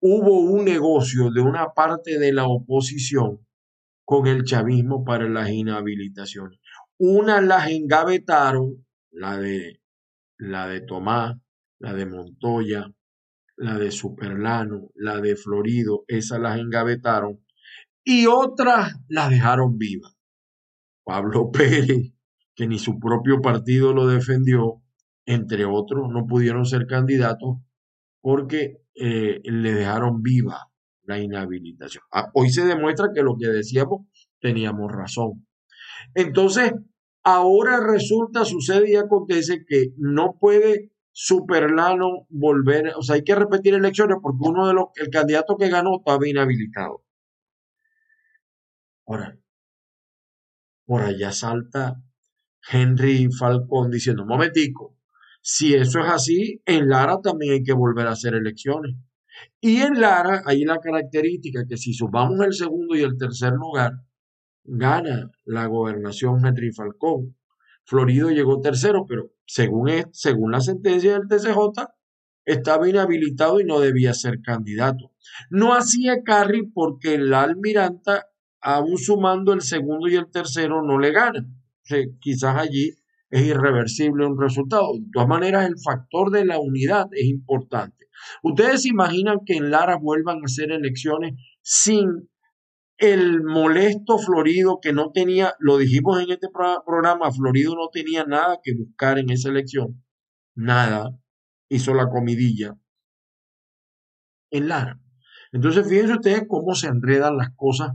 Hubo 0.00 0.40
un 0.40 0.64
negocio 0.64 1.30
de 1.30 1.40
una 1.40 1.68
parte 1.72 2.18
de 2.18 2.32
la 2.32 2.48
oposición 2.48 3.46
con 4.04 4.26
el 4.26 4.42
chavismo 4.42 5.04
para 5.04 5.28
las 5.28 5.50
inhabilitaciones. 5.50 6.58
Una 6.98 7.40
las 7.40 7.70
engavetaron, 7.70 8.84
la 9.12 9.38
de, 9.38 9.83
la 10.38 10.66
de 10.68 10.80
Tomás, 10.80 11.36
la 11.78 11.92
de 11.94 12.06
Montoya, 12.06 12.90
la 13.56 13.78
de 13.78 13.90
Superlano, 13.90 14.90
la 14.94 15.20
de 15.20 15.36
Florido, 15.36 16.04
esas 16.08 16.40
las 16.40 16.58
engavetaron, 16.58 17.44
y 18.04 18.26
otras 18.26 18.94
las 19.08 19.30
dejaron 19.30 19.78
vivas. 19.78 20.16
Pablo 21.04 21.50
Pérez, 21.52 22.12
que 22.54 22.66
ni 22.66 22.78
su 22.78 22.98
propio 22.98 23.40
partido 23.40 23.92
lo 23.92 24.06
defendió, 24.06 24.82
entre 25.26 25.64
otros, 25.64 26.08
no 26.10 26.26
pudieron 26.26 26.66
ser 26.66 26.86
candidatos 26.86 27.58
porque 28.20 28.78
eh, 28.94 29.40
le 29.44 29.72
dejaron 29.72 30.22
viva 30.22 30.70
la 31.02 31.18
inhabilitación. 31.18 32.04
Ah, 32.12 32.30
hoy 32.34 32.50
se 32.50 32.64
demuestra 32.64 33.08
que 33.14 33.22
lo 33.22 33.36
que 33.38 33.48
decíamos 33.48 34.06
teníamos 34.40 34.90
razón. 34.92 35.46
Entonces, 36.14 36.72
ahora 37.24 37.80
resulta, 37.80 38.44
sucede 38.44 38.92
y 38.92 38.96
acontece 38.96 39.64
que 39.66 39.92
no 39.96 40.36
puede 40.38 40.92
Superlano 41.16 42.26
volver, 42.28 42.92
o 42.96 43.02
sea, 43.02 43.14
hay 43.14 43.22
que 43.22 43.36
repetir 43.36 43.72
elecciones 43.74 44.18
porque 44.20 44.48
uno 44.48 44.66
de 44.66 44.74
los, 44.74 44.86
el 44.96 45.10
candidato 45.10 45.56
que 45.56 45.68
ganó 45.68 45.98
estaba 45.98 46.28
inhabilitado. 46.28 47.04
Ahora, 49.06 49.38
por 50.84 51.02
allá 51.02 51.30
salta 51.30 52.02
Henry 52.68 53.28
Falcón 53.30 53.92
diciendo, 53.92 54.26
momentico, 54.26 54.96
si 55.40 55.74
eso 55.74 56.00
es 56.00 56.08
así, 56.08 56.62
en 56.66 56.88
Lara 56.88 57.20
también 57.22 57.52
hay 57.52 57.62
que 57.62 57.74
volver 57.74 58.08
a 58.08 58.12
hacer 58.12 58.34
elecciones. 58.34 58.96
Y 59.60 59.82
en 59.82 60.00
Lara 60.00 60.42
hay 60.46 60.64
la 60.64 60.78
característica 60.78 61.64
que 61.68 61.76
si 61.76 61.92
sumamos 61.92 62.40
el 62.44 62.54
segundo 62.54 62.96
y 62.96 63.02
el 63.02 63.16
tercer 63.16 63.52
lugar, 63.52 63.92
gana 64.64 65.30
la 65.44 65.66
gobernación 65.66 66.44
Henry 66.44 66.72
Falcón. 66.72 67.36
Florido 67.84 68.30
llegó 68.30 68.60
tercero, 68.60 69.04
pero 69.06 69.30
según, 69.46 69.90
según 70.12 70.52
la 70.52 70.60
sentencia 70.60 71.12
del 71.12 71.28
TCJ, 71.28 71.86
estaba 72.46 72.88
inhabilitado 72.88 73.60
y 73.60 73.64
no 73.64 73.80
debía 73.80 74.14
ser 74.14 74.40
candidato. 74.42 75.12
No 75.50 75.74
hacía 75.74 76.22
Carri 76.22 76.66
porque 76.66 77.18
la 77.18 77.42
almiranta, 77.42 78.26
aún 78.60 78.98
sumando 78.98 79.52
el 79.52 79.62
segundo 79.62 80.08
y 80.08 80.16
el 80.16 80.30
tercero, 80.30 80.82
no 80.82 80.98
le 80.98 81.12
gana. 81.12 81.46
quizás 82.20 82.56
allí 82.56 82.94
es 83.30 83.42
irreversible 83.42 84.26
un 84.26 84.40
resultado. 84.40 84.92
De 84.94 85.06
todas 85.12 85.28
maneras, 85.28 85.66
el 85.66 85.78
factor 85.78 86.30
de 86.30 86.44
la 86.44 86.58
unidad 86.58 87.06
es 87.12 87.26
importante. 87.26 88.06
Ustedes 88.42 88.86
imaginan 88.86 89.40
que 89.44 89.56
en 89.56 89.70
Lara 89.70 89.96
vuelvan 89.96 90.38
a 90.38 90.44
hacer 90.44 90.70
elecciones 90.70 91.34
sin 91.62 92.28
el 92.98 93.42
molesto 93.42 94.18
Florido 94.18 94.78
que 94.80 94.92
no 94.92 95.10
tenía, 95.12 95.54
lo 95.58 95.78
dijimos 95.78 96.22
en 96.22 96.30
este 96.30 96.48
programa, 96.50 97.32
Florido 97.32 97.74
no 97.74 97.88
tenía 97.92 98.24
nada 98.24 98.60
que 98.62 98.74
buscar 98.74 99.18
en 99.18 99.30
esa 99.30 99.48
elección, 99.48 100.04
nada, 100.54 101.10
hizo 101.68 101.94
la 101.94 102.08
comidilla 102.08 102.76
en 104.50 104.68
Lara. 104.68 105.00
Entonces, 105.52 105.88
fíjense 105.88 106.14
ustedes 106.14 106.44
cómo 106.48 106.74
se 106.74 106.88
enredan 106.88 107.36
las 107.36 107.50
cosas 107.56 107.92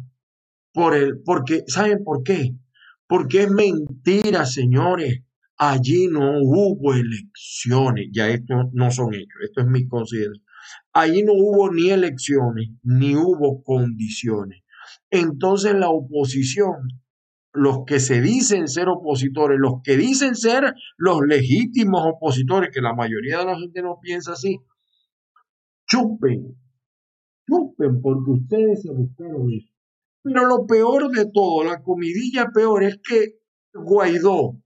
por 0.74 0.96
el, 0.96 1.22
porque, 1.24 1.64
¿saben 1.68 2.04
por 2.04 2.24
qué? 2.24 2.56
Porque 3.08 3.44
es 3.44 3.52
mentira, 3.52 4.46
señores. 4.46 5.24
Allí 5.58 6.08
no 6.08 6.40
hubo 6.42 6.94
elecciones, 6.94 8.08
ya 8.14 8.30
esto 8.30 8.70
no 8.72 8.92
son 8.92 9.14
hechos, 9.14 9.42
esto 9.44 9.60
es 9.60 9.68
mi 9.68 9.86
consideración. 9.90 10.46
Allí 10.94 11.24
no 11.24 11.34
hubo 11.34 11.70
ni 11.70 11.90
elecciones, 11.90 12.70
ni 12.84 13.16
hubo 13.16 13.62
condiciones. 13.62 14.64
Entonces 15.12 15.74
la 15.74 15.90
oposición, 15.90 16.76
los 17.54 17.80
que 17.86 18.00
se 18.00 18.22
dicen 18.22 18.68
ser 18.68 18.90
opositores, 18.90 19.58
los 19.60 19.82
que 19.84 19.98
dicen 19.98 20.36
ser 20.36 20.74
los 20.98 21.22
legítimos 21.28 22.04
opositores, 22.06 22.70
que 22.74 22.82
la 22.82 22.94
mayoría 22.94 23.40
de 23.40 23.46
la 23.46 23.58
gente 23.58 23.82
no 23.82 24.00
piensa 24.02 24.34
así, 24.34 24.60
chupen, 25.88 26.56
chupen 27.50 28.02
porque 28.02 28.32
ustedes 28.32 28.82
se 28.84 28.92
buscaron 28.92 29.52
eso. 29.52 29.74
Pero 30.22 30.46
lo 30.46 30.66
peor 30.68 31.10
de 31.10 31.26
todo, 31.34 31.64
la 31.64 31.82
comidilla 31.82 32.50
peor 32.54 32.84
es 32.84 33.00
que 33.02 33.40
Guaidó, 33.74 34.62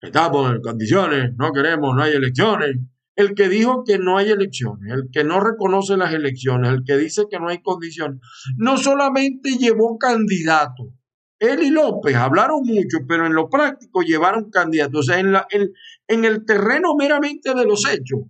estamos 0.00 0.54
en 0.54 0.60
condiciones, 0.60 1.32
no 1.36 1.52
queremos, 1.52 1.94
no 1.96 2.02
hay 2.02 2.12
elecciones. 2.12 2.76
El 3.16 3.34
que 3.34 3.48
dijo 3.48 3.84
que 3.84 3.98
no 3.98 4.18
hay 4.18 4.30
elecciones, 4.30 4.92
el 4.92 5.10
que 5.12 5.24
no 5.24 5.40
reconoce 5.40 5.96
las 5.96 6.12
elecciones, 6.12 6.72
el 6.72 6.84
que 6.84 6.96
dice 6.96 7.26
que 7.30 7.38
no 7.38 7.48
hay 7.48 7.62
condiciones, 7.62 8.20
no 8.56 8.76
solamente 8.76 9.56
llevó 9.56 9.98
candidato, 9.98 10.92
él 11.38 11.62
y 11.62 11.70
López 11.70 12.14
hablaron 12.14 12.62
mucho, 12.64 12.98
pero 13.06 13.26
en 13.26 13.34
lo 13.34 13.50
práctico 13.50 14.02
llevaron 14.02 14.50
candidatos. 14.50 15.00
O 15.00 15.02
sea, 15.02 15.18
en, 15.18 15.32
la, 15.32 15.46
en 15.50 16.24
el 16.24 16.44
terreno 16.44 16.94
meramente 16.96 17.54
de 17.54 17.64
los 17.64 17.84
hechos, 17.86 18.20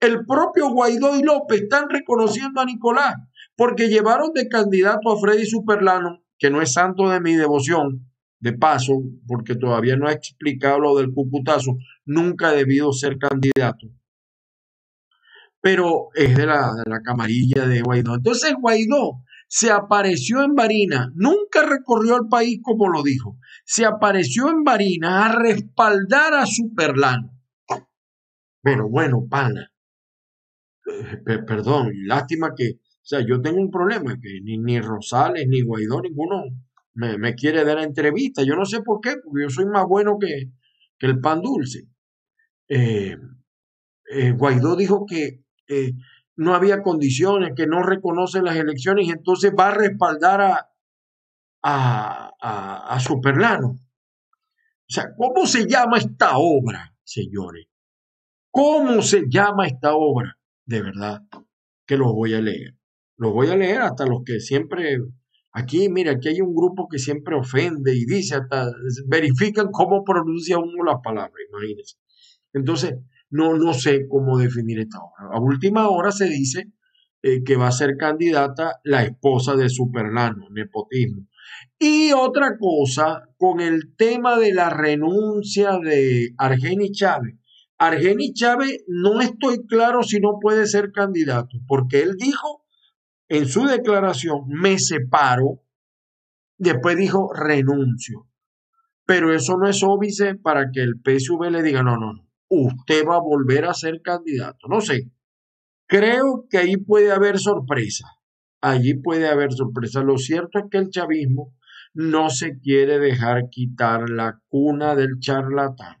el 0.00 0.24
propio 0.26 0.70
Guaidó 0.70 1.16
y 1.16 1.22
López 1.22 1.62
están 1.62 1.88
reconociendo 1.88 2.60
a 2.60 2.64
Nicolás, 2.64 3.14
porque 3.56 3.88
llevaron 3.88 4.32
de 4.32 4.48
candidato 4.48 5.12
a 5.12 5.20
Freddy 5.20 5.46
Superlano, 5.46 6.24
que 6.38 6.50
no 6.50 6.60
es 6.60 6.72
santo 6.72 7.08
de 7.08 7.20
mi 7.20 7.34
devoción, 7.34 8.10
de 8.40 8.52
paso, 8.52 9.02
porque 9.28 9.54
todavía 9.54 9.96
no 9.96 10.08
ha 10.08 10.12
explicado 10.12 10.80
lo 10.80 10.96
del 10.96 11.12
Cuputazo, 11.12 11.76
nunca 12.04 12.48
ha 12.48 12.52
debido 12.52 12.92
ser 12.92 13.16
candidato. 13.18 13.86
Pero 15.62 16.08
es 16.14 16.36
de 16.36 16.44
la, 16.44 16.74
de 16.74 16.90
la 16.90 17.00
camarilla 17.00 17.66
de 17.66 17.80
Guaidó. 17.80 18.16
Entonces 18.16 18.54
Guaidó 18.60 19.22
se 19.48 19.70
apareció 19.70 20.42
en 20.42 20.54
Barinas, 20.54 21.08
nunca 21.14 21.62
recorrió 21.62 22.16
el 22.16 22.28
país 22.28 22.60
como 22.62 22.88
lo 22.88 23.02
dijo, 23.02 23.38
se 23.64 23.84
apareció 23.84 24.48
en 24.48 24.64
Barinas 24.64 25.26
a 25.26 25.38
respaldar 25.38 26.34
a 26.34 26.46
Superlano. 26.46 27.38
Pero 28.62 28.88
bueno, 28.88 29.26
pana, 29.28 29.70
eh, 30.86 31.38
perdón, 31.46 31.92
lástima 32.06 32.54
que, 32.56 32.80
o 32.80 33.04
sea, 33.04 33.20
yo 33.26 33.40
tengo 33.40 33.60
un 33.60 33.70
problema, 33.70 34.18
que 34.20 34.40
ni, 34.42 34.58
ni 34.58 34.80
Rosales, 34.80 35.46
ni 35.48 35.62
Guaidó, 35.62 36.00
ninguno 36.00 36.44
me, 36.94 37.34
quiere 37.34 37.64
dar 37.64 37.78
entrevista. 37.78 38.42
Yo 38.42 38.54
no 38.56 38.64
sé 38.64 38.80
por 38.82 39.00
qué, 39.00 39.16
porque 39.22 39.42
yo 39.42 39.50
soy 39.50 39.66
más 39.66 39.86
bueno 39.86 40.18
que, 40.18 40.50
el 41.00 41.20
pan 41.20 41.40
dulce. 41.42 41.88
Eh, 42.68 43.16
eh, 44.10 44.32
Guaidó 44.32 44.76
dijo 44.76 45.04
que 45.04 45.41
no 46.36 46.54
había 46.54 46.82
condiciones, 46.82 47.52
que 47.56 47.66
no 47.66 47.82
reconoce 47.82 48.42
las 48.42 48.56
elecciones 48.56 49.06
y 49.06 49.10
entonces 49.10 49.52
va 49.58 49.68
a 49.68 49.74
respaldar 49.74 50.40
a, 50.40 50.70
a, 51.62 52.94
a, 52.94 53.00
Superlano. 53.00 53.68
O 53.68 54.92
sea, 54.92 55.14
¿cómo 55.16 55.46
se 55.46 55.66
llama 55.66 55.98
esta 55.98 56.36
obra, 56.36 56.94
señores? 57.04 57.66
¿Cómo 58.50 59.02
se 59.02 59.24
llama 59.28 59.66
esta 59.66 59.94
obra? 59.94 60.38
De 60.64 60.82
verdad 60.82 61.22
que 61.86 61.96
los 61.96 62.12
voy 62.12 62.34
a 62.34 62.40
leer. 62.40 62.76
Los 63.16 63.32
voy 63.32 63.48
a 63.48 63.56
leer 63.56 63.82
hasta 63.82 64.06
los 64.06 64.22
que 64.24 64.40
siempre 64.40 64.98
Aquí, 65.54 65.90
mira, 65.90 66.12
aquí 66.12 66.28
hay 66.28 66.40
un 66.40 66.54
grupo 66.54 66.88
que 66.88 66.98
siempre 66.98 67.36
ofende 67.36 67.94
y 67.94 68.06
dice, 68.06 68.36
hasta 68.36 68.72
verifican 69.06 69.68
cómo 69.70 70.02
pronuncia 70.02 70.58
uno 70.58 70.82
la 70.82 71.02
palabra, 71.02 71.34
imagínense. 71.50 71.96
Entonces, 72.54 72.94
no, 73.32 73.54
no 73.56 73.74
sé 73.74 74.06
cómo 74.08 74.38
definir 74.38 74.78
esta 74.78 74.98
obra. 74.98 75.34
A 75.36 75.40
última 75.40 75.88
hora 75.88 76.12
se 76.12 76.26
dice 76.26 76.72
eh, 77.22 77.42
que 77.44 77.56
va 77.56 77.68
a 77.68 77.72
ser 77.72 77.96
candidata 77.96 78.80
la 78.84 79.02
esposa 79.04 79.56
de 79.56 79.68
Superlano, 79.68 80.48
nepotismo. 80.50 81.28
Y 81.78 82.12
otra 82.12 82.58
cosa, 82.58 83.22
con 83.38 83.60
el 83.60 83.94
tema 83.96 84.38
de 84.38 84.52
la 84.52 84.70
renuncia 84.70 85.78
de 85.78 86.34
Argeni 86.36 86.92
Chávez. 86.92 87.36
Argeni 87.78 88.32
Chávez 88.34 88.84
no 88.86 89.20
estoy 89.20 89.66
claro 89.66 90.02
si 90.02 90.20
no 90.20 90.38
puede 90.40 90.66
ser 90.66 90.92
candidato, 90.92 91.58
porque 91.66 92.00
él 92.02 92.16
dijo 92.16 92.64
en 93.28 93.46
su 93.46 93.64
declaración, 93.64 94.42
me 94.48 94.78
separo, 94.78 95.62
después 96.58 96.96
dijo 96.98 97.32
renuncio. 97.32 98.28
Pero 99.06 99.34
eso 99.34 99.56
no 99.56 99.68
es 99.68 99.82
óbice 99.82 100.34
para 100.34 100.70
que 100.70 100.80
el 100.80 101.00
PSV 101.02 101.50
le 101.50 101.62
diga, 101.62 101.82
no, 101.82 101.96
no, 101.96 102.12
no, 102.12 102.31
usted 102.52 103.04
va 103.06 103.16
a 103.16 103.20
volver 103.20 103.64
a 103.64 103.74
ser 103.74 104.00
candidato. 104.02 104.68
No 104.68 104.80
sé, 104.80 105.10
creo 105.86 106.46
que 106.50 106.58
ahí 106.58 106.76
puede 106.76 107.12
haber 107.12 107.38
sorpresa. 107.38 108.06
Allí 108.60 108.94
puede 108.94 109.28
haber 109.28 109.52
sorpresa. 109.52 110.02
Lo 110.02 110.18
cierto 110.18 110.58
es 110.58 110.64
que 110.70 110.78
el 110.78 110.90
chavismo 110.90 111.54
no 111.94 112.30
se 112.30 112.58
quiere 112.60 112.98
dejar 112.98 113.48
quitar 113.50 114.08
la 114.08 114.40
cuna 114.48 114.94
del 114.94 115.18
charlatán. 115.18 115.96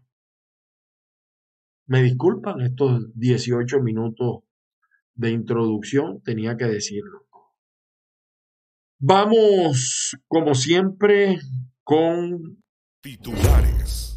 Me 1.86 2.02
disculpan 2.02 2.60
estos 2.60 3.12
18 3.14 3.80
minutos 3.80 4.44
de 5.14 5.30
introducción, 5.30 6.22
tenía 6.22 6.56
que 6.56 6.66
decirlo. 6.66 7.26
Vamos, 8.98 10.16
como 10.28 10.54
siempre, 10.54 11.40
con 11.82 12.62
titulares. 13.02 14.11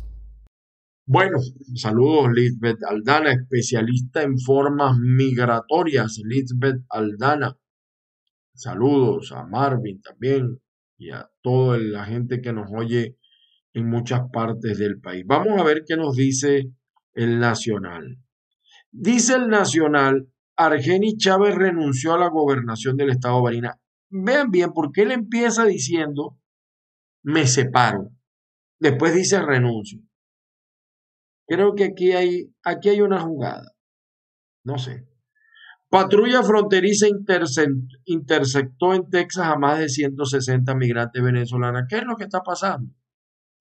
Bueno, 1.08 1.38
saludos 1.76 2.32
Lisbeth 2.34 2.80
Aldana, 2.90 3.32
especialista 3.32 4.24
en 4.24 4.40
formas 4.40 4.98
migratorias. 4.98 6.20
Lisbeth 6.24 6.82
Aldana. 6.90 7.56
Saludos 8.56 9.32
a 9.32 9.46
Marvin 9.46 10.02
también 10.02 10.60
y 10.98 11.12
a 11.12 11.30
toda 11.44 11.78
la 11.78 12.06
gente 12.06 12.42
que 12.42 12.54
nos 12.54 12.72
oye 12.76 13.20
en 13.74 13.88
muchas 13.88 14.22
partes 14.34 14.80
del 14.80 15.00
país. 15.00 15.24
Vamos 15.28 15.62
a 15.62 15.64
ver 15.64 15.84
qué 15.88 15.96
nos 15.96 16.16
dice 16.16 16.72
el 17.14 17.38
Nacional. 17.38 18.18
Dice 18.90 19.36
el 19.36 19.48
Nacional, 19.48 20.28
Argeni 20.56 21.18
Chávez 21.18 21.54
renunció 21.54 22.16
a 22.16 22.18
la 22.18 22.30
gobernación 22.30 22.98
del 22.98 23.12
estado 23.12 23.36
de 23.36 23.44
Barina. 23.44 23.80
Vean 24.10 24.50
bien, 24.50 24.72
porque 24.74 25.04
él 25.04 25.12
empieza 25.12 25.66
diciendo, 25.66 26.40
me 27.22 27.46
separo. 27.46 28.10
Después 28.80 29.14
dice 29.14 29.40
renuncio. 29.40 30.02
Creo 31.48 31.76
que 31.76 31.86
aquí 31.86 32.12
hay, 32.12 32.54
aquí 32.64 32.90
hay 32.90 33.02
una 33.02 33.20
jugada. 33.20 33.76
No 34.64 34.78
sé. 34.78 35.08
Patrulla 35.90 36.44
fronteriza 36.44 37.08
interceptó 38.06 38.94
en 38.94 39.10
Texas 39.10 39.46
a 39.48 39.56
más 39.56 39.80
de 39.80 39.90
160 39.90 40.76
migrantes 40.76 41.24
venezolanos. 41.24 41.84
¿Qué 41.88 41.98
es 41.98 42.04
lo 42.04 42.16
que 42.16 42.26
está 42.26 42.42
pasando? 42.42 42.92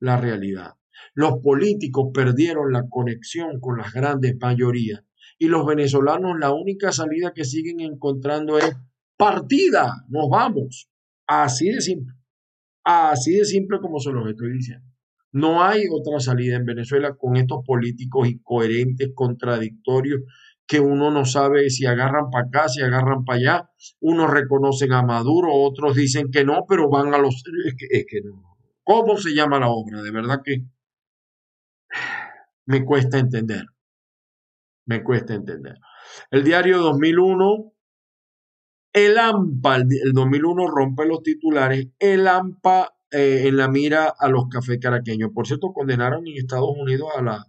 La 0.01 0.17
realidad. 0.17 0.73
Los 1.15 1.39
políticos 1.43 2.11
perdieron 2.13 2.73
la 2.73 2.89
conexión 2.89 3.61
con 3.61 3.79
las 3.79 3.93
grandes 3.93 4.37
mayorías 4.41 5.05
y 5.39 5.49
los 5.49 5.67
venezolanos 5.67 6.39
la 6.39 6.53
única 6.53 6.93
salida 6.93 7.33
que 7.35 7.45
siguen 7.45 7.81
encontrando 7.81 8.59
es 8.59 8.75
partida, 9.17 10.05
nos 10.09 10.29
vamos. 10.31 10.89
Así 11.27 11.69
de 11.71 11.81
simple. 11.81 12.15
Así 12.85 13.35
de 13.35 13.45
simple 13.45 13.79
como 13.81 13.99
se 13.99 14.13
los 14.13 14.29
estoy 14.29 14.53
diciendo. 14.53 14.87
No 15.35 15.65
hay 15.65 15.83
otra 15.91 16.21
salida 16.21 16.55
en 16.55 16.65
Venezuela 16.65 17.17
con 17.19 17.37
estos 17.37 17.65
políticos 17.67 18.29
incoherentes, 18.29 19.11
contradictorios, 19.17 20.21
que 20.65 20.79
uno 20.79 21.11
no 21.11 21.25
sabe 21.25 21.71
si 21.71 21.87
agarran 21.87 22.31
para 22.31 22.47
acá, 22.47 22.69
si 22.69 22.83
agarran 22.83 23.25
para 23.25 23.39
allá. 23.39 23.71
Unos 23.99 24.31
reconocen 24.31 24.93
a 24.93 25.03
Maduro, 25.03 25.53
otros 25.53 25.97
dicen 25.97 26.31
que 26.31 26.45
no, 26.45 26.65
pero 26.69 26.89
van 26.89 27.13
a 27.15 27.19
los... 27.19 27.43
Es 27.67 27.75
que, 27.77 27.87
es 27.91 28.07
que 28.09 28.21
no. 28.25 28.57
¿Cómo 28.85 29.17
se 29.17 29.35
llama 29.35 29.59
la 29.59 29.71
obra? 29.71 30.03
De 30.03 30.13
verdad 30.13 30.41
que 30.45 30.67
me 32.67 32.85
cuesta 32.85 33.19
entender. 33.19 33.65
Me 34.87 35.03
cuesta 35.03 35.35
entender. 35.35 35.79
El 36.31 36.45
diario 36.45 36.79
2001, 36.79 37.73
el 38.93 39.19
AMPA, 39.19 39.77
el 39.79 40.13
2001 40.13 40.69
rompe 40.69 41.07
los 41.07 41.25
titulares, 41.25 41.89
el 41.99 42.29
AMPA 42.29 42.95
eh, 43.15 43.47
en 43.47 43.57
la 43.57 43.69
mira 43.69 44.13
a 44.19 44.29
los 44.29 44.49
cafés 44.49 44.79
caraqueños. 44.81 45.31
Por 45.33 45.47
cierto, 45.47 45.73
condenaron 45.73 46.27
en 46.27 46.37
Estados 46.37 46.75
Unidos 46.77 47.09
a 47.17 47.23
la, 47.23 47.47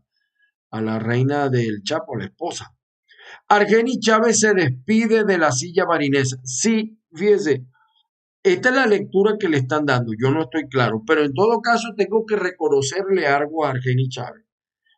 a 0.71 0.81
la 0.81 0.99
reina 0.99 1.49
del 1.49 1.81
Chapo, 1.83 2.15
la 2.15 2.25
esposa. 2.25 2.75
Argeni 3.47 3.99
Chávez 3.99 4.39
se 4.39 4.53
despide 4.53 5.23
de 5.23 5.37
la 5.37 5.51
silla 5.51 5.85
marinesa. 5.85 6.37
Sí, 6.43 6.99
fíjese, 7.13 7.65
esta 8.43 8.69
es 8.69 8.75
la 8.75 8.85
lectura 8.85 9.37
que 9.39 9.49
le 9.49 9.57
están 9.57 9.85
dando. 9.85 10.11
Yo 10.19 10.31
no 10.31 10.43
estoy 10.43 10.67
claro, 10.69 11.01
pero 11.05 11.23
en 11.23 11.33
todo 11.33 11.61
caso 11.61 11.93
tengo 11.97 12.25
que 12.25 12.35
reconocerle 12.35 13.25
algo 13.27 13.65
a 13.65 13.71
Argeni 13.71 14.07
Chávez. 14.07 14.45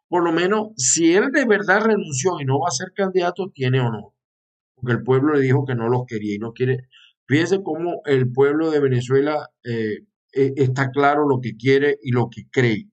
Por 0.09 0.23
lo 0.23 0.31
menos, 0.31 0.69
si 0.75 1.13
él 1.13 1.31
de 1.31 1.45
verdad 1.45 1.81
renunció 1.81 2.39
y 2.39 2.45
no 2.45 2.59
va 2.59 2.67
a 2.69 2.71
ser 2.71 2.91
candidato, 2.93 3.51
tiene 3.53 3.79
honor. 3.79 4.13
Porque 4.75 4.93
el 4.93 5.03
pueblo 5.03 5.33
le 5.33 5.41
dijo 5.41 5.65
que 5.65 5.75
no 5.75 5.89
los 5.89 6.05
quería 6.07 6.35
y 6.35 6.39
no 6.39 6.53
quiere. 6.53 6.87
Fíjese 7.25 7.61
cómo 7.63 8.01
el 8.05 8.31
pueblo 8.31 8.69
de 8.69 8.79
Venezuela 8.79 9.49
eh, 9.63 10.05
eh, 10.37 10.53
está 10.55 10.91
claro 10.91 11.27
lo 11.27 11.39
que 11.41 11.57
quiere 11.57 11.97
y 12.01 12.11
lo 12.11 12.29
que 12.29 12.43
cree. 12.51 12.89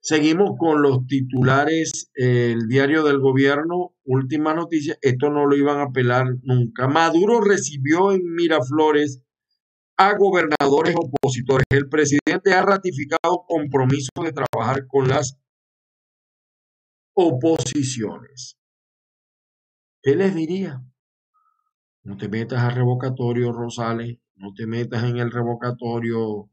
Seguimos 0.00 0.50
con 0.58 0.82
los 0.82 1.06
titulares, 1.06 2.10
el 2.14 2.68
diario 2.68 3.02
del 3.02 3.18
gobierno, 3.18 3.94
última 4.04 4.54
noticia, 4.54 4.96
esto 5.02 5.30
no 5.30 5.46
lo 5.46 5.56
iban 5.56 5.78
a 5.78 5.84
apelar 5.84 6.26
nunca. 6.42 6.86
Maduro 6.86 7.40
recibió 7.40 8.12
en 8.12 8.22
Miraflores 8.34 9.22
a 9.96 10.16
gobernadores 10.16 10.94
opositores. 10.96 11.66
El 11.70 11.88
presidente 11.88 12.52
ha 12.54 12.62
ratificado 12.62 13.44
compromiso 13.46 14.10
de 14.22 14.32
trabajar 14.32 14.86
con 14.86 15.08
las 15.08 15.36
oposiciones. 17.14 18.56
¿Qué 20.02 20.14
les 20.14 20.34
diría? 20.34 20.80
No 22.04 22.16
te 22.16 22.28
metas 22.28 22.62
al 22.62 22.76
revocatorio 22.76 23.52
Rosales, 23.52 24.18
no 24.38 24.54
te 24.54 24.66
metas 24.66 25.04
en 25.04 25.18
el 25.18 25.30
revocatorio 25.30 26.50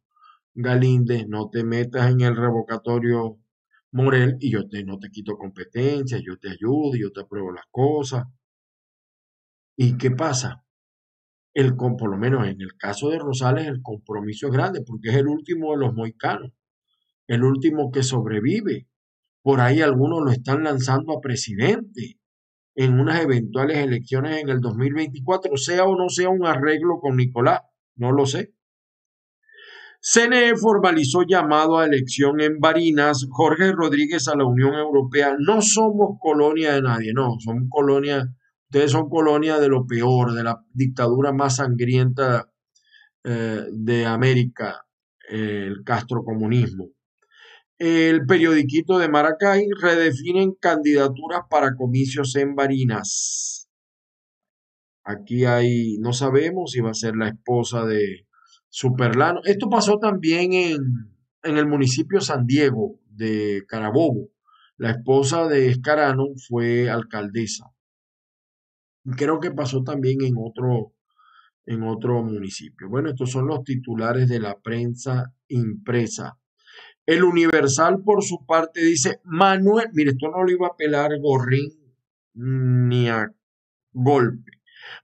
Galíndez, 0.54 1.28
no 1.28 1.50
te 1.50 1.64
metas 1.64 2.12
en 2.12 2.22
el 2.22 2.36
revocatorio 2.36 3.38
Morel 3.92 4.38
y 4.40 4.52
yo 4.52 4.68
te, 4.68 4.84
no 4.84 5.00
te 5.00 5.10
quito 5.10 5.38
competencia, 5.38 6.20
yo 6.22 6.38
te 6.38 6.50
ayudo, 6.50 6.96
yo 6.96 7.12
te 7.12 7.22
apruebo 7.22 7.52
las 7.52 7.66
cosas. 7.72 8.26
¿Y 9.78 9.98
qué 9.98 10.12
pasa? 10.12 10.64
El, 11.54 11.76
por 11.76 12.10
lo 12.10 12.18
menos 12.18 12.48
en 12.48 12.60
el 12.60 12.76
caso 12.78 13.10
de 13.10 13.20
Rosales, 13.20 13.68
el 13.68 13.82
compromiso 13.82 14.48
es 14.48 14.54
grande 14.54 14.82
porque 14.82 15.10
es 15.10 15.16
el 15.16 15.28
último 15.28 15.72
de 15.72 15.78
los 15.78 15.94
moicanos, 15.94 16.52
el 17.28 17.44
último 17.44 17.92
que 17.92 18.04
sobrevive. 18.04 18.88
Por 19.42 19.62
ahí 19.62 19.82
algunos 19.82 20.22
lo 20.24 20.32
están 20.32 20.64
lanzando 20.64 21.14
a 21.14 21.22
presidente 21.22 22.20
en 22.76 23.00
unas 23.00 23.22
eventuales 23.22 23.78
elecciones 23.78 24.42
en 24.42 24.50
el 24.50 24.60
2024, 24.60 25.56
sea 25.56 25.86
o 25.86 25.98
no 25.98 26.10
sea 26.10 26.30
un 26.30 26.46
arreglo 26.46 27.00
con 27.00 27.16
Nicolás, 27.16 27.62
no 27.96 28.12
lo 28.12 28.26
sé. 28.26 28.54
CNE 30.08 30.56
formalizó 30.56 31.24
llamado 31.28 31.80
a 31.80 31.86
elección 31.86 32.40
en 32.40 32.60
Barinas. 32.60 33.26
Jorge 33.32 33.72
Rodríguez 33.72 34.28
a 34.28 34.36
la 34.36 34.46
Unión 34.46 34.76
Europea. 34.76 35.36
No 35.40 35.64
somos 35.64 36.20
colonia 36.22 36.74
de 36.74 36.84
nadie, 36.84 37.12
no, 37.12 37.38
son 37.40 37.68
colonia, 37.70 38.24
ustedes 38.70 38.92
son 38.92 39.10
colonia 39.10 39.58
de 39.58 39.68
lo 39.68 39.88
peor, 39.88 40.34
de 40.34 40.44
la 40.44 40.64
dictadura 40.72 41.34
más 41.34 41.56
sangrienta 41.56 42.52
eh, 43.24 43.64
de 43.72 44.06
América, 44.06 44.86
el 45.28 45.84
castrocomunismo. 45.84 46.92
El 47.80 48.28
periodiquito 48.28 49.00
de 49.00 49.10
Maracay 49.10 49.66
redefinen 49.82 50.54
candidaturas 50.54 51.42
para 51.50 51.76
comicios 51.76 52.36
en 52.36 52.54
Barinas. 52.56 53.65
Aquí 55.06 55.46
hay, 55.46 55.98
no 56.00 56.14
sabemos 56.14 56.72
si 56.72 56.82
va 56.82 56.90
a 56.90 56.96
ser 56.96 57.16
la 57.16 57.30
esposa 57.30 57.86
de 57.86 58.28
Superlano. 58.70 59.42
Esto 59.44 59.70
pasó 59.70 60.00
también 60.00 60.54
en, 60.54 60.80
en 61.44 61.58
el 61.58 61.68
municipio 61.68 62.20
San 62.22 62.48
Diego 62.48 63.00
de 63.10 63.64
Carabobo. 63.68 64.30
La 64.78 64.92
esposa 64.92 65.48
de 65.48 65.70
Escarano 65.70 66.26
fue 66.48 66.90
alcaldesa. 66.90 67.72
Creo 69.16 69.40
que 69.40 69.52
pasó 69.52 69.84
también 69.84 70.24
en 70.24 70.34
otro, 70.38 70.94
en 71.66 71.84
otro 71.84 72.24
municipio. 72.24 72.90
Bueno, 72.90 73.10
estos 73.10 73.32
son 73.32 73.48
los 73.48 73.64
titulares 73.64 74.28
de 74.28 74.40
la 74.40 74.60
prensa 74.60 75.34
impresa. 75.48 76.40
El 77.06 77.24
Universal, 77.24 78.02
por 78.04 78.24
su 78.24 78.46
parte, 78.48 78.84
dice, 78.84 79.22
Manuel, 79.24 79.90
mire, 79.94 80.12
esto 80.12 80.32
no 80.32 80.44
lo 80.44 80.52
iba 80.52 80.68
a 80.68 80.76
pelar 80.76 81.12
Gorrín 81.20 81.72
ni 82.34 83.08
a 83.08 83.32
golpe. 83.94 84.55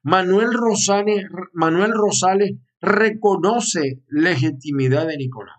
Manuel 0.04 0.54
Rosales, 0.54 1.26
Manuel 1.54 1.92
Rosales 1.94 2.52
reconoce 2.82 4.04
legitimidad 4.08 5.08
de 5.08 5.18
Nicolás. 5.18 5.58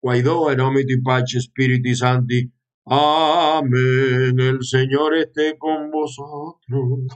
Guaidó, 0.00 0.50
en 0.50 0.60
y 0.60 1.02
pace, 1.02 1.40
Spiriti 1.40 1.94
Santi. 1.94 2.52
Amén. 2.86 4.38
El 4.38 4.62
Señor 4.62 5.14
esté 5.16 5.58
con 5.58 5.90
vosotros 5.90 7.06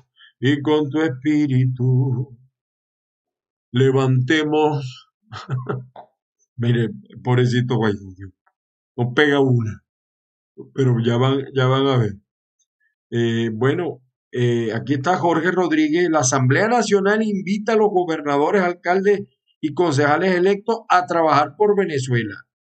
y 0.41 0.61
con 0.61 0.91
tu 0.91 1.01
espíritu. 1.01 2.39
Levantemos. 3.73 5.11
Mire, 6.57 6.91
pobrecito 7.23 7.77
Guaidó, 7.77 8.15
no 8.97 9.15
pega 9.15 9.41
una. 9.41 9.83
Pero 10.75 10.97
ya 11.03 11.17
van, 11.17 11.45
ya 11.55 11.67
van 11.67 11.87
a 11.87 11.97
ver. 11.97 12.17
Eh, 13.11 13.51
bueno, 13.53 14.02
eh, 14.33 14.73
aquí 14.73 14.95
está 14.95 15.16
Jorge 15.16 15.51
Rodríguez. 15.51 16.09
La 16.11 16.21
Asamblea 16.21 16.66
Nacional 16.66 17.23
invita 17.23 17.75
a 17.75 17.77
los 17.77 17.90
gobernadores, 17.90 18.62
alcaldes 18.62 19.23
y 19.61 19.75
concejales 19.75 20.35
electos 20.35 20.81
a 20.88 21.07
trabajar 21.07 21.55
por 21.57 21.77
Venezuela. 21.77 22.35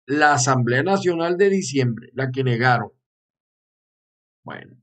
La 0.07 0.35
Asamblea 0.35 0.83
Nacional 0.83 1.37
de 1.37 1.49
diciembre, 1.49 2.11
la 2.13 2.31
que 2.31 2.45
negaron. 2.45 2.91
Bueno, 4.45 4.77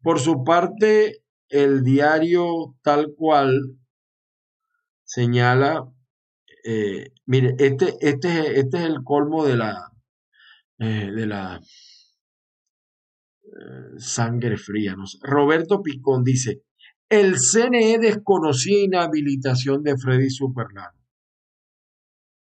por 0.00 0.20
su 0.20 0.44
parte, 0.44 1.24
el 1.48 1.82
diario 1.82 2.76
tal 2.82 3.14
cual 3.16 3.76
señala, 5.04 5.92
eh, 6.64 7.12
mire, 7.26 7.54
este, 7.58 7.96
este, 8.00 8.58
este 8.58 8.78
es 8.78 8.84
el 8.84 9.04
colmo 9.04 9.44
de 9.44 9.56
la, 9.56 9.92
eh, 10.78 11.10
de 11.12 11.26
la 11.26 11.60
sangre 13.98 14.56
fría. 14.56 14.94
No 14.96 15.04
Roberto 15.22 15.82
Picón 15.82 16.24
dice, 16.24 16.62
el 17.08 17.36
CNE 17.38 17.98
desconocía 17.98 18.82
inhabilitación 18.82 19.82
de 19.82 19.96
Freddy 19.96 20.30
Superlano. 20.30 20.98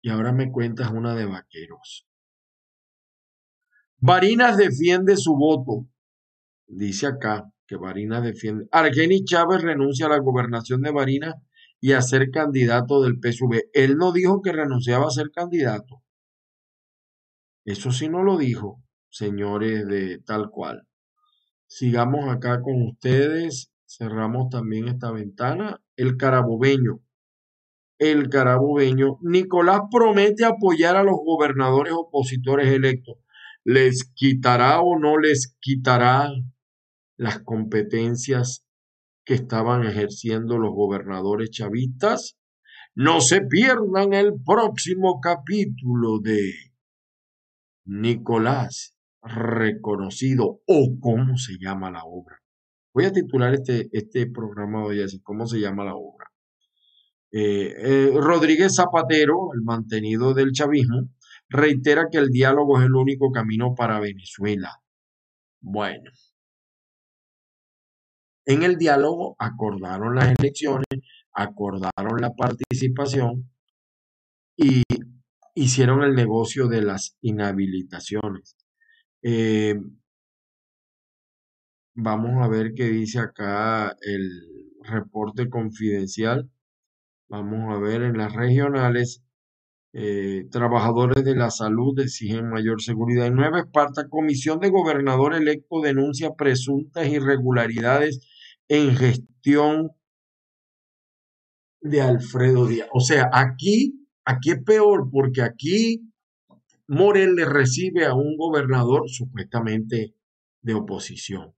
Y 0.02 0.10
ahora 0.10 0.32
me 0.32 0.50
cuentas 0.50 0.90
una 0.90 1.14
de 1.14 1.26
vaqueros. 1.26 2.06
Barinas 3.98 4.56
defiende 4.56 5.16
su 5.16 5.36
voto. 5.36 5.88
Dice 6.66 7.06
acá 7.06 7.50
que 7.66 7.76
Barinas 7.76 8.24
defiende. 8.24 8.66
Argeni 8.72 9.24
Chávez 9.24 9.62
renuncia 9.62 10.06
a 10.06 10.10
la 10.10 10.18
gobernación 10.18 10.82
de 10.82 10.90
Barinas 10.90 11.36
y 11.80 11.92
a 11.92 12.02
ser 12.02 12.30
candidato 12.30 13.02
del 13.02 13.18
PSV. 13.20 13.70
Él 13.72 13.96
no 13.96 14.12
dijo 14.12 14.42
que 14.42 14.52
renunciaba 14.52 15.06
a 15.06 15.10
ser 15.10 15.30
candidato. 15.30 16.02
Eso 17.64 17.92
sí 17.92 18.08
no 18.08 18.24
lo 18.24 18.36
dijo, 18.38 18.82
señores 19.08 19.86
de 19.86 20.18
tal 20.18 20.50
cual. 20.50 20.86
Sigamos 21.74 22.28
acá 22.28 22.60
con 22.60 22.82
ustedes. 22.82 23.72
Cerramos 23.86 24.50
también 24.50 24.88
esta 24.88 25.10
ventana. 25.10 25.80
El 25.96 26.18
carabobeño. 26.18 27.00
El 27.98 28.28
carabobeño. 28.28 29.16
Nicolás 29.22 29.80
promete 29.90 30.44
apoyar 30.44 30.96
a 30.96 31.02
los 31.02 31.16
gobernadores 31.24 31.94
opositores 31.96 32.70
electos. 32.70 33.16
¿Les 33.64 34.04
quitará 34.04 34.82
o 34.82 34.98
no 34.98 35.16
les 35.16 35.56
quitará 35.60 36.28
las 37.16 37.38
competencias 37.38 38.66
que 39.24 39.32
estaban 39.32 39.86
ejerciendo 39.86 40.58
los 40.58 40.74
gobernadores 40.74 41.48
chavistas? 41.52 42.36
No 42.94 43.22
se 43.22 43.40
pierdan 43.40 44.12
el 44.12 44.34
próximo 44.44 45.20
capítulo 45.22 46.18
de 46.18 46.52
Nicolás 47.86 48.94
reconocido 49.22 50.60
o 50.66 50.98
cómo 51.00 51.36
se 51.36 51.54
llama 51.60 51.90
la 51.90 52.04
obra. 52.04 52.38
Voy 52.94 53.04
a 53.04 53.12
titular 53.12 53.54
este, 53.54 53.88
este 53.92 54.26
programa 54.26 54.84
hoy 54.84 55.02
así, 55.02 55.20
¿cómo 55.22 55.46
se 55.46 55.60
llama 55.60 55.84
la 55.84 55.94
obra? 55.94 56.26
Eh, 57.30 57.74
eh, 57.78 58.10
Rodríguez 58.14 58.74
Zapatero, 58.74 59.50
el 59.54 59.62
mantenido 59.62 60.34
del 60.34 60.52
chavismo, 60.52 61.08
reitera 61.48 62.08
que 62.10 62.18
el 62.18 62.28
diálogo 62.28 62.78
es 62.78 62.86
el 62.86 62.94
único 62.94 63.30
camino 63.30 63.74
para 63.74 64.00
Venezuela. 64.00 64.82
Bueno, 65.60 66.10
en 68.44 68.62
el 68.64 68.76
diálogo 68.76 69.36
acordaron 69.38 70.16
las 70.16 70.34
elecciones, 70.38 70.86
acordaron 71.32 72.20
la 72.20 72.30
participación 72.34 73.50
y 74.56 74.82
hicieron 75.54 76.02
el 76.02 76.14
negocio 76.14 76.66
de 76.66 76.82
las 76.82 77.16
inhabilitaciones. 77.20 78.56
Eh, 79.22 79.76
vamos 81.94 82.42
a 82.42 82.48
ver 82.48 82.74
qué 82.74 82.84
dice 82.88 83.18
acá 83.20 83.96
el 84.02 84.28
reporte 84.82 85.48
confidencial. 85.48 86.50
Vamos 87.28 87.74
a 87.74 87.78
ver 87.78 88.02
en 88.02 88.18
las 88.18 88.34
regionales. 88.34 89.22
Eh, 89.94 90.46
trabajadores 90.50 91.22
de 91.24 91.36
la 91.36 91.50
salud 91.50 91.98
exigen 92.00 92.48
mayor 92.50 92.82
seguridad. 92.82 93.26
En 93.26 93.36
Nueva 93.36 93.60
Esparta, 93.60 94.08
Comisión 94.08 94.58
de 94.60 94.70
Gobernador 94.70 95.34
electo 95.34 95.80
denuncia 95.82 96.34
presuntas 96.34 97.06
irregularidades 97.08 98.20
en 98.68 98.96
gestión 98.96 99.90
de 101.82 102.00
Alfredo 102.00 102.66
Díaz. 102.66 102.88
O 102.92 103.00
sea, 103.00 103.30
aquí, 103.32 104.06
aquí 104.24 104.52
es 104.52 104.62
peor 104.64 105.10
porque 105.10 105.42
aquí 105.42 106.11
Le 106.94 107.46
recibe 107.46 108.04
a 108.04 108.12
un 108.12 108.36
gobernador 108.36 109.08
supuestamente 109.08 110.14
de 110.60 110.74
oposición. 110.74 111.54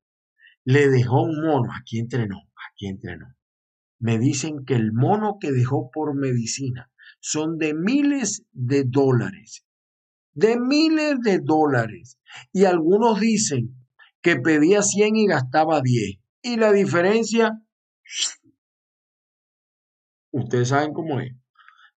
Le 0.65 0.89
dejó 0.89 1.23
un 1.23 1.45
mono, 1.45 1.73
aquí 1.77 1.99
entrenó, 1.99 2.37
aquí 2.71 2.87
entrenó. 2.87 3.35
Me 3.99 4.21
dicen 4.21 4.65
que 4.65 4.77
el 4.77 4.93
mono 4.93 5.39
que 5.41 5.51
dejó 5.51 5.91
por 5.91 6.15
medicina 6.15 6.89
son 7.19 7.59
de 7.59 7.75
miles 7.75 8.45
de 8.53 8.85
dólares, 8.85 9.67
de 10.35 10.57
miles 10.57 11.19
de 11.21 11.41
dólares. 11.41 12.21
Y 12.53 12.67
algunos 12.67 13.19
dicen 13.19 13.75
que 14.23 14.37
pedía 14.37 14.83
100 14.83 15.17
y 15.17 15.27
gastaba 15.27 15.81
10. 15.81 16.21
Y 16.43 16.57
la 16.59 16.71
diferencia, 16.71 17.61
ustedes 20.31 20.69
saben 20.69 20.93
cómo 20.93 21.19
es. 21.19 21.35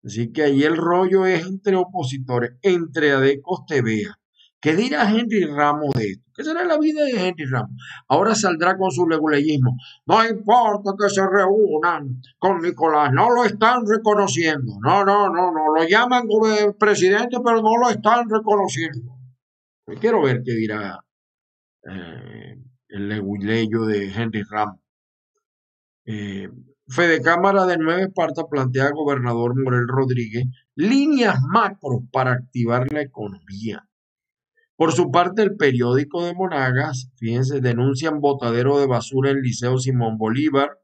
Así 0.05 0.33
que 0.33 0.43
ahí 0.43 0.63
el 0.63 0.77
rollo 0.77 1.25
es 1.27 1.47
entre 1.47 1.77
opositores, 1.77 2.53
entre 2.63 3.13
Adecos 3.13 3.65
TVA. 3.67 4.19
¿Qué 4.61 4.75
dirá 4.75 5.11
Henry 5.11 5.45
Ramos 5.45 5.95
de 5.95 6.13
esto? 6.13 6.31
¿Qué 6.35 6.43
será 6.43 6.65
la 6.65 6.79
vida 6.79 7.05
de 7.05 7.29
Henry 7.29 7.45
Ramos? 7.45 7.77
Ahora 8.09 8.35
saldrá 8.35 8.77
con 8.77 8.91
su 8.91 9.07
leguleyismo. 9.07 9.77
No 10.07 10.27
importa 10.27 10.93
que 10.99 11.09
se 11.11 11.21
reúnan 11.27 12.21
con 12.39 12.61
Nicolás, 12.61 13.13
no 13.13 13.31
lo 13.31 13.45
están 13.45 13.87
reconociendo. 13.87 14.73
No, 14.83 15.05
no, 15.05 15.29
no, 15.29 15.53
no. 15.53 15.75
Lo 15.75 15.87
llaman 15.87 16.27
como 16.27 16.73
presidente, 16.79 17.37
pero 17.45 17.61
no 17.61 17.77
lo 17.77 17.91
están 17.91 18.29
reconociendo. 18.29 19.19
Yo 19.87 19.99
quiero 20.01 20.23
ver 20.23 20.43
qué 20.43 20.53
dirá 20.53 20.99
eh, 21.83 22.57
el 22.89 23.09
leguleyo 23.09 23.85
de 23.85 24.13
Henry 24.13 24.43
Ramos. 24.45 24.81
Eh, 26.07 26.49
Fede 26.87 27.23
Cámara 27.23 27.65
de 27.65 27.79
Nueva 27.79 28.03
Esparta 28.03 28.45
plantea 28.49 28.87
al 28.87 28.95
gobernador 28.95 29.55
Morel 29.57 29.89
Rodríguez 29.89 30.45
líneas 30.75 31.41
macro 31.49 32.03
para 32.13 32.33
activar 32.33 32.93
la 32.93 33.01
economía. 33.01 33.89
Por 34.77 34.93
su 34.93 35.11
parte, 35.11 35.43
el 35.43 35.57
periódico 35.57 36.25
de 36.25 36.35
Monagas, 36.35 37.11
fíjense, 37.17 37.61
denuncian 37.61 38.21
botadero 38.21 38.79
de 38.79 38.87
basura 38.87 39.31
en 39.31 39.41
Liceo 39.41 39.79
Simón 39.79 40.19
Bolívar 40.19 40.79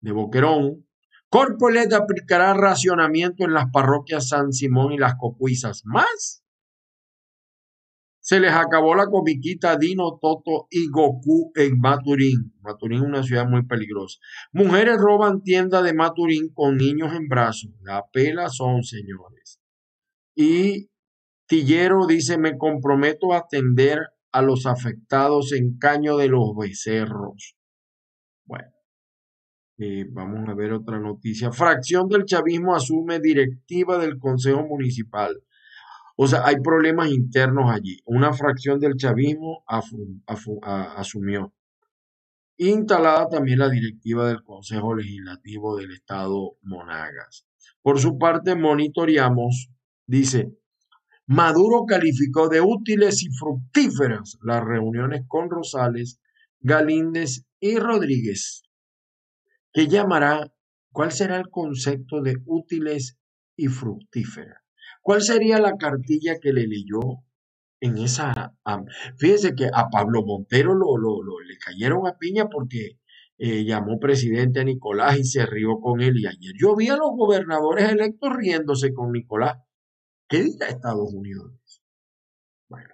de 0.00 0.12
Boquerón. 0.12 0.86
Corpolet 1.28 1.92
aplicará 1.92 2.54
racionamiento 2.54 3.44
en 3.44 3.52
las 3.52 3.66
parroquias 3.70 4.28
San 4.28 4.52
Simón 4.52 4.92
y 4.92 4.98
las 4.98 5.16
Cocuizas. 5.16 5.82
¿Más? 5.84 6.42
Se 8.26 8.40
les 8.40 8.52
acabó 8.52 8.96
la 8.96 9.06
comiquita 9.06 9.76
Dino, 9.76 10.18
Toto 10.20 10.66
y 10.68 10.88
Goku 10.90 11.52
en 11.54 11.78
Maturín. 11.78 12.52
Maturín 12.60 12.98
es 12.98 13.04
una 13.04 13.22
ciudad 13.22 13.46
muy 13.46 13.64
peligrosa. 13.64 14.18
Mujeres 14.52 14.96
roban 14.98 15.44
tienda 15.44 15.80
de 15.80 15.94
Maturín 15.94 16.52
con 16.52 16.76
niños 16.76 17.14
en 17.14 17.28
brazos. 17.28 17.70
La 17.82 18.04
pela 18.12 18.48
son, 18.48 18.82
señores. 18.82 19.60
Y 20.34 20.90
Tillero 21.46 22.04
dice, 22.08 22.36
me 22.36 22.58
comprometo 22.58 23.32
a 23.32 23.38
atender 23.38 24.00
a 24.32 24.42
los 24.42 24.66
afectados 24.66 25.52
en 25.52 25.78
Caño 25.78 26.16
de 26.16 26.26
los 26.26 26.52
Becerros. 26.58 27.54
Bueno, 28.44 28.72
eh, 29.78 30.04
vamos 30.10 30.48
a 30.48 30.54
ver 30.54 30.72
otra 30.72 30.98
noticia. 30.98 31.52
Fracción 31.52 32.08
del 32.08 32.24
chavismo 32.24 32.74
asume 32.74 33.20
directiva 33.20 33.98
del 33.98 34.18
Consejo 34.18 34.64
Municipal. 34.64 35.45
O 36.16 36.26
sea, 36.26 36.46
hay 36.46 36.56
problemas 36.62 37.10
internos 37.10 37.70
allí. 37.70 37.98
Una 38.06 38.32
fracción 38.32 38.80
del 38.80 38.96
chavismo 38.96 39.64
asumió. 39.66 41.52
Instalada 42.56 43.28
también 43.28 43.58
la 43.58 43.68
directiva 43.68 44.26
del 44.26 44.42
Consejo 44.42 44.94
Legislativo 44.94 45.76
del 45.76 45.92
Estado 45.92 46.56
Monagas. 46.62 47.46
Por 47.82 48.00
su 48.00 48.16
parte, 48.18 48.54
monitoreamos, 48.54 49.68
dice, 50.06 50.56
Maduro 51.26 51.84
calificó 51.86 52.48
de 52.48 52.62
útiles 52.62 53.22
y 53.22 53.28
fructíferas 53.28 54.38
las 54.42 54.64
reuniones 54.64 55.22
con 55.28 55.50
Rosales, 55.50 56.18
Galíndez 56.60 57.44
y 57.60 57.78
Rodríguez. 57.78 58.62
¿Qué 59.72 59.86
llamará? 59.88 60.52
¿Cuál 60.92 61.12
será 61.12 61.36
el 61.36 61.50
concepto 61.50 62.22
de 62.22 62.36
útiles 62.46 63.18
y 63.54 63.66
fructíferas? 63.66 64.65
¿Cuál 65.06 65.22
sería 65.22 65.60
la 65.60 65.76
cartilla 65.76 66.40
que 66.40 66.52
le 66.52 66.66
leyó 66.66 66.98
en 67.80 67.96
esa... 67.98 68.56
fíjese 69.16 69.54
que 69.54 69.66
a 69.72 69.88
Pablo 69.88 70.24
Montero 70.24 70.74
lo, 70.74 70.96
lo, 70.98 71.40
le 71.46 71.56
cayeron 71.58 72.08
a 72.08 72.18
piña 72.18 72.48
porque 72.48 72.98
eh, 73.38 73.64
llamó 73.64 74.00
presidente 74.00 74.58
a 74.58 74.64
Nicolás 74.64 75.16
y 75.16 75.22
se 75.22 75.46
rió 75.46 75.78
con 75.80 76.00
él. 76.00 76.18
Y 76.18 76.26
ayer 76.26 76.54
yo 76.60 76.74
vi 76.74 76.88
a 76.88 76.96
los 76.96 77.10
gobernadores 77.16 77.88
electos 77.88 78.34
riéndose 78.34 78.92
con 78.92 79.12
Nicolás. 79.12 79.58
¿Qué 80.28 80.42
dirá 80.42 80.66
Estados 80.70 81.14
Unidos? 81.14 81.52
Bueno. 82.68 82.92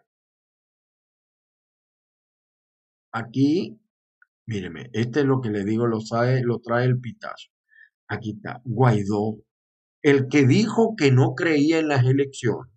Aquí, 3.12 3.80
míreme, 4.44 4.90
este 4.92 5.20
es 5.20 5.24
lo 5.24 5.40
que 5.40 5.48
le 5.48 5.64
digo, 5.64 5.86
lo, 5.86 6.02
sabe, 6.02 6.42
lo 6.42 6.58
trae 6.58 6.84
el 6.84 7.00
pitazo. 7.00 7.48
Aquí 8.06 8.32
está, 8.32 8.60
Guaidó 8.66 9.38
el 10.02 10.28
que 10.28 10.46
dijo 10.46 10.94
que 10.96 11.12
no 11.12 11.34
creía 11.34 11.78
en 11.78 11.88
las 11.88 12.04
elecciones, 12.04 12.72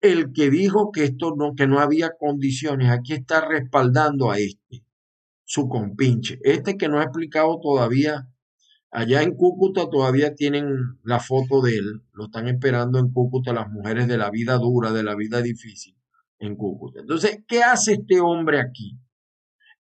el 0.00 0.32
que 0.32 0.50
dijo 0.50 0.90
que 0.92 1.04
esto 1.04 1.34
no, 1.36 1.54
que 1.54 1.66
no 1.66 1.78
había 1.78 2.12
condiciones, 2.18 2.90
aquí 2.90 3.12
está 3.12 3.46
respaldando 3.46 4.30
a 4.30 4.38
este, 4.38 4.84
su 5.44 5.68
compinche, 5.68 6.38
este 6.42 6.76
que 6.76 6.88
no 6.88 7.00
ha 7.00 7.04
explicado 7.04 7.58
todavía, 7.60 8.28
allá 8.90 9.22
en 9.22 9.34
Cúcuta 9.34 9.88
todavía 9.90 10.34
tienen 10.34 10.66
la 11.02 11.20
foto 11.20 11.60
de 11.60 11.76
él, 11.76 12.02
lo 12.12 12.26
están 12.26 12.48
esperando 12.48 12.98
en 12.98 13.12
Cúcuta 13.12 13.52
las 13.52 13.70
mujeres 13.70 14.08
de 14.08 14.18
la 14.18 14.30
vida 14.30 14.56
dura, 14.56 14.92
de 14.92 15.02
la 15.02 15.14
vida 15.14 15.42
difícil 15.42 15.96
en 16.38 16.56
Cúcuta. 16.56 17.00
Entonces, 17.00 17.42
¿qué 17.46 17.62
hace 17.62 17.94
este 17.94 18.20
hombre 18.20 18.60
aquí? 18.60 18.98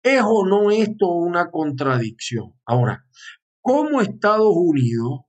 ¿Es 0.02 0.22
o 0.24 0.46
no 0.46 0.72
esto 0.72 1.10
una 1.10 1.50
contradicción? 1.50 2.54
Ahora, 2.66 3.06
¿cómo 3.62 4.02
Estados 4.02 4.54
Unidos 4.56 5.22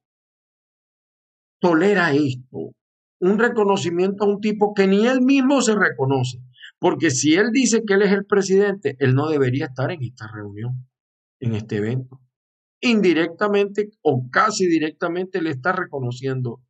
tolera 1.61 2.13
esto? 2.13 2.73
Un 3.21 3.39
reconocimiento 3.39 4.25
a 4.25 4.29
un 4.29 4.41
tipo 4.41 4.73
que 4.75 4.87
ni 4.87 5.07
él 5.07 5.21
mismo 5.21 5.61
se 5.63 5.75
reconoce. 5.75 6.39
Porque 6.79 7.11
si 7.11 7.35
él 7.35 7.51
dice 7.53 7.83
que 7.87 7.95
él 7.95 8.03
es 8.03 8.13
el 8.13 8.25
presidente, 8.25 8.97
él 8.99 9.15
no 9.15 9.29
debería 9.29 9.67
estar 9.67 9.91
en 9.91 10.03
esta 10.03 10.27
reunión, 10.33 10.89
en 11.39 11.55
este 11.55 11.77
evento. 11.77 12.21
Indirectamente 12.81 13.91
o 14.03 14.31
casi 14.31 14.67
directamente 14.67 15.43
le 15.43 15.51
está 15.51 15.73
reconociendo 15.73 16.63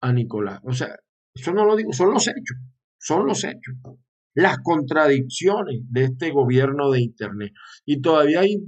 a 0.00 0.12
Nicolás. 0.12 0.60
O 0.64 0.72
sea, 0.72 0.96
eso 1.34 1.52
no 1.52 1.66
lo 1.66 1.76
digo, 1.76 1.92
son 1.92 2.12
los 2.12 2.26
hechos, 2.26 2.56
son 2.98 3.26
los 3.26 3.44
hechos. 3.44 3.74
Las 4.34 4.58
contradicciones 4.62 5.80
de 5.90 6.04
este 6.04 6.30
gobierno 6.30 6.90
de 6.90 7.02
Internet. 7.02 7.52
Y 7.84 8.00
todavía 8.00 8.40
hay 8.40 8.62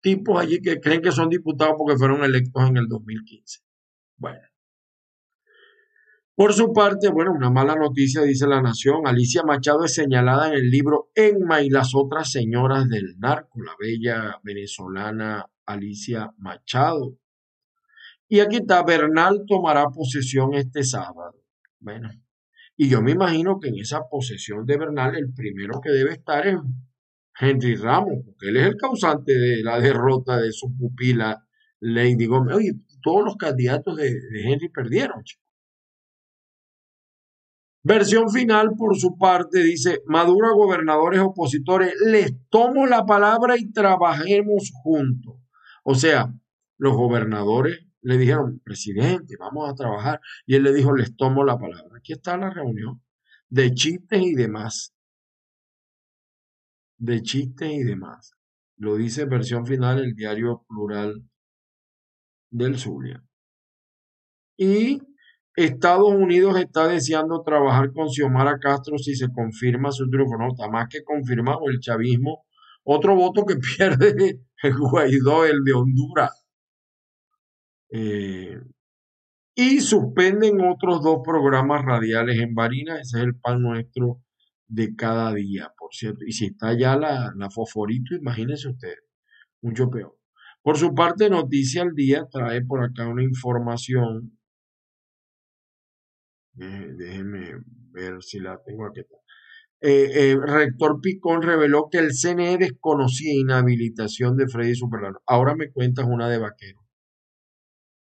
tipos 0.00 0.40
allí 0.40 0.60
que 0.60 0.78
creen 0.78 1.02
que 1.02 1.10
son 1.10 1.28
diputados 1.28 1.74
porque 1.76 1.98
fueron 1.98 2.22
electos 2.22 2.68
en 2.68 2.76
el 2.76 2.86
2015. 2.86 3.60
Bueno, 4.16 4.40
por 6.38 6.52
su 6.52 6.72
parte, 6.72 7.08
bueno, 7.08 7.32
una 7.32 7.50
mala 7.50 7.74
noticia, 7.74 8.22
dice 8.22 8.46
la 8.46 8.62
Nación. 8.62 9.08
Alicia 9.08 9.42
Machado 9.42 9.84
es 9.84 9.94
señalada 9.94 10.46
en 10.46 10.54
el 10.54 10.70
libro 10.70 11.10
Enma 11.16 11.62
y 11.62 11.68
las 11.68 11.96
otras 11.96 12.30
señoras 12.30 12.88
del 12.88 13.18
narco, 13.18 13.60
la 13.60 13.72
bella 13.76 14.38
venezolana 14.44 15.50
Alicia 15.66 16.32
Machado. 16.38 17.18
Y 18.28 18.38
aquí 18.38 18.58
está, 18.58 18.84
Bernal 18.84 19.46
tomará 19.48 19.86
posesión 19.88 20.54
este 20.54 20.84
sábado. 20.84 21.42
Bueno, 21.80 22.08
y 22.76 22.88
yo 22.88 23.02
me 23.02 23.10
imagino 23.10 23.58
que 23.58 23.70
en 23.70 23.80
esa 23.80 24.02
posesión 24.08 24.64
de 24.64 24.78
Bernal 24.78 25.16
el 25.16 25.34
primero 25.34 25.80
que 25.82 25.90
debe 25.90 26.12
estar 26.12 26.46
es 26.46 26.54
Henry 27.36 27.74
Ramos, 27.74 28.14
porque 28.24 28.50
él 28.50 28.58
es 28.58 28.66
el 28.68 28.76
causante 28.76 29.32
de 29.32 29.64
la 29.64 29.80
derrota 29.80 30.36
de 30.36 30.52
su 30.52 30.72
pupila 30.76 31.44
Lady 31.80 32.26
Gómez. 32.26 32.54
Oye, 32.54 32.74
todos 33.02 33.24
los 33.24 33.34
candidatos 33.34 33.96
de, 33.96 34.12
de 34.12 34.52
Henry 34.52 34.68
perdieron. 34.68 35.24
Versión 37.88 38.28
final, 38.28 38.72
por 38.76 38.98
su 38.98 39.16
parte, 39.16 39.62
dice, 39.62 40.02
Maduro, 40.04 40.54
gobernadores 40.54 41.20
opositores, 41.20 41.94
les 42.04 42.34
tomo 42.50 42.86
la 42.86 43.06
palabra 43.06 43.56
y 43.56 43.72
trabajemos 43.72 44.70
juntos. 44.74 45.36
O 45.84 45.94
sea, 45.94 46.30
los 46.76 46.92
gobernadores 46.94 47.86
le 48.02 48.18
dijeron, 48.18 48.60
presidente, 48.62 49.36
vamos 49.40 49.70
a 49.70 49.74
trabajar. 49.74 50.20
Y 50.44 50.56
él 50.56 50.64
le 50.64 50.74
dijo, 50.74 50.94
les 50.94 51.16
tomo 51.16 51.44
la 51.44 51.58
palabra. 51.58 51.96
Aquí 51.96 52.12
está 52.12 52.36
la 52.36 52.50
reunión 52.50 53.02
de 53.48 53.72
chistes 53.72 54.20
y 54.20 54.34
demás. 54.34 54.94
De 56.98 57.22
chistes 57.22 57.72
y 57.72 57.84
demás. 57.84 58.34
Lo 58.76 58.96
dice 58.96 59.24
versión 59.24 59.64
final 59.64 59.98
el 59.98 60.14
diario 60.14 60.66
plural 60.68 61.26
del 62.50 62.78
Zulia. 62.78 63.24
Y 64.58 65.00
Estados 65.58 66.12
Unidos 66.12 66.56
está 66.56 66.86
deseando 66.86 67.42
trabajar 67.42 67.92
con 67.92 68.08
Xiomara 68.08 68.60
Castro 68.60 68.96
si 68.96 69.16
se 69.16 69.32
confirma 69.32 69.90
su 69.90 70.08
triunfo. 70.08 70.38
No, 70.38 70.52
está 70.52 70.68
más 70.68 70.86
que 70.88 71.02
confirmado 71.02 71.68
el 71.68 71.80
chavismo. 71.80 72.44
Otro 72.84 73.16
voto 73.16 73.44
que 73.44 73.56
pierde 73.76 74.40
el 74.62 74.78
Guaidó, 74.78 75.44
el 75.44 75.64
de 75.64 75.72
Honduras. 75.72 76.46
Eh, 77.90 78.60
y 79.56 79.80
suspenden 79.80 80.60
otros 80.60 81.02
dos 81.02 81.22
programas 81.24 81.84
radiales 81.84 82.38
en 82.38 82.54
Barinas. 82.54 83.00
Ese 83.00 83.18
es 83.18 83.24
el 83.24 83.34
pan 83.34 83.60
nuestro 83.60 84.22
de 84.68 84.94
cada 84.94 85.34
día, 85.34 85.72
por 85.76 85.92
cierto. 85.92 86.24
Y 86.24 86.30
si 86.30 86.46
está 86.46 86.72
ya 86.78 86.96
la, 86.96 87.32
la 87.36 87.50
fosforito, 87.50 88.14
imagínense 88.14 88.68
ustedes, 88.68 89.02
mucho 89.60 89.90
peor. 89.90 90.16
Por 90.62 90.76
su 90.78 90.94
parte, 90.94 91.28
Noticia 91.28 91.82
al 91.82 91.94
Día 91.94 92.28
trae 92.30 92.64
por 92.64 92.84
acá 92.84 93.08
una 93.08 93.24
información 93.24 94.37
eh, 96.60 96.92
déjenme 96.96 97.62
ver 97.92 98.22
si 98.22 98.40
la 98.40 98.60
tengo 98.64 98.86
aquí. 98.86 99.00
Eh, 99.80 100.30
eh, 100.32 100.36
rector 100.40 101.00
Picón 101.00 101.42
reveló 101.42 101.88
que 101.90 101.98
el 101.98 102.12
CNE 102.12 102.58
desconocía 102.58 103.32
inhabilitación 103.34 104.36
de 104.36 104.48
Freddy 104.48 104.74
Superlano. 104.74 105.20
Ahora 105.26 105.54
me 105.54 105.70
cuentas 105.70 106.06
una 106.08 106.28
de 106.28 106.38
vaquero. 106.38 106.80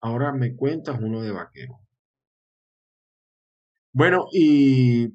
Ahora 0.02 0.32
me 0.32 0.54
cuentas 0.56 0.98
uno 1.00 1.22
de 1.22 1.30
vaquero. 1.32 1.80
Bueno, 3.92 4.26
y 4.32 5.08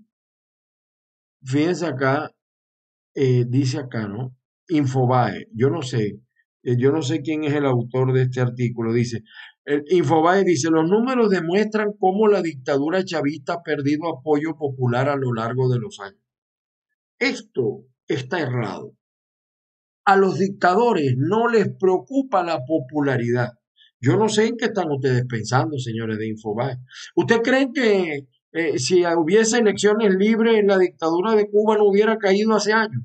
fíjense 1.44 1.86
acá, 1.86 2.32
dice 3.14 3.80
acá, 3.80 4.08
¿no? 4.08 4.36
Infobae, 4.68 5.48
yo 5.54 5.70
no 5.70 5.82
sé, 5.82 6.20
yo 6.66 6.92
no 6.92 7.02
sé 7.02 7.22
quién 7.22 7.44
es 7.44 7.54
el 7.54 7.66
autor 7.66 8.12
de 8.14 8.24
este 8.24 8.42
artículo, 8.42 8.92
dice, 8.92 9.24
el 9.66 9.84
Infobae 9.90 10.44
dice, 10.44 10.70
los 10.70 10.88
números 10.88 11.30
demuestran 11.30 11.94
cómo 12.00 12.28
la 12.28 12.42
dictadura 12.42 13.04
chavista 13.04 13.54
ha 13.54 13.64
perdido 13.64 14.08
apoyo 14.10 14.56
popular 14.58 15.10
a 15.10 15.16
lo 15.16 15.34
largo 15.34 15.70
de 15.70 15.80
los 15.80 16.00
años. 16.00 16.22
Esto 17.20 17.86
está 18.08 18.40
errado. 18.40 18.94
A 20.06 20.16
los 20.18 20.38
dictadores 20.38 21.16
no 21.18 21.48
les 21.48 21.68
preocupa 21.80 22.44
la 22.44 22.60
popularidad. 22.66 23.54
Yo 24.00 24.18
no 24.18 24.30
sé 24.30 24.48
en 24.48 24.58
qué 24.58 24.66
están 24.66 24.92
ustedes 24.92 25.26
pensando, 25.28 25.80
señores 25.80 26.20
de 26.20 26.28
Infobae. 26.28 26.78
¿Ustedes 27.16 27.42
creen 27.44 27.74
que 27.74 28.28
eh, 28.52 28.78
si 28.78 29.04
hubiese 29.06 29.60
elecciones 29.60 30.14
libres, 30.14 30.64
la 30.64 30.78
dictadura 30.78 31.36
de 31.36 31.50
Cuba 31.50 31.78
no 31.78 31.86
hubiera 31.86 32.18
caído 32.18 32.54
hace 32.54 32.72
años? 32.72 33.04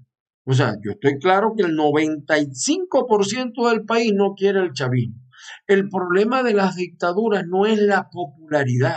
O 0.51 0.53
sea, 0.53 0.75
yo 0.85 0.91
estoy 0.91 1.21
claro 1.21 1.55
que 1.57 1.63
el 1.63 1.77
95% 1.77 3.71
del 3.71 3.85
país 3.85 4.11
no 4.13 4.35
quiere 4.35 4.59
el 4.59 4.73
chavismo. 4.73 5.23
El 5.69 5.89
problema 5.89 6.43
de 6.43 6.55
las 6.55 6.75
dictaduras 6.75 7.45
no 7.47 7.67
es 7.67 7.79
la 7.79 8.09
popularidad, 8.11 8.97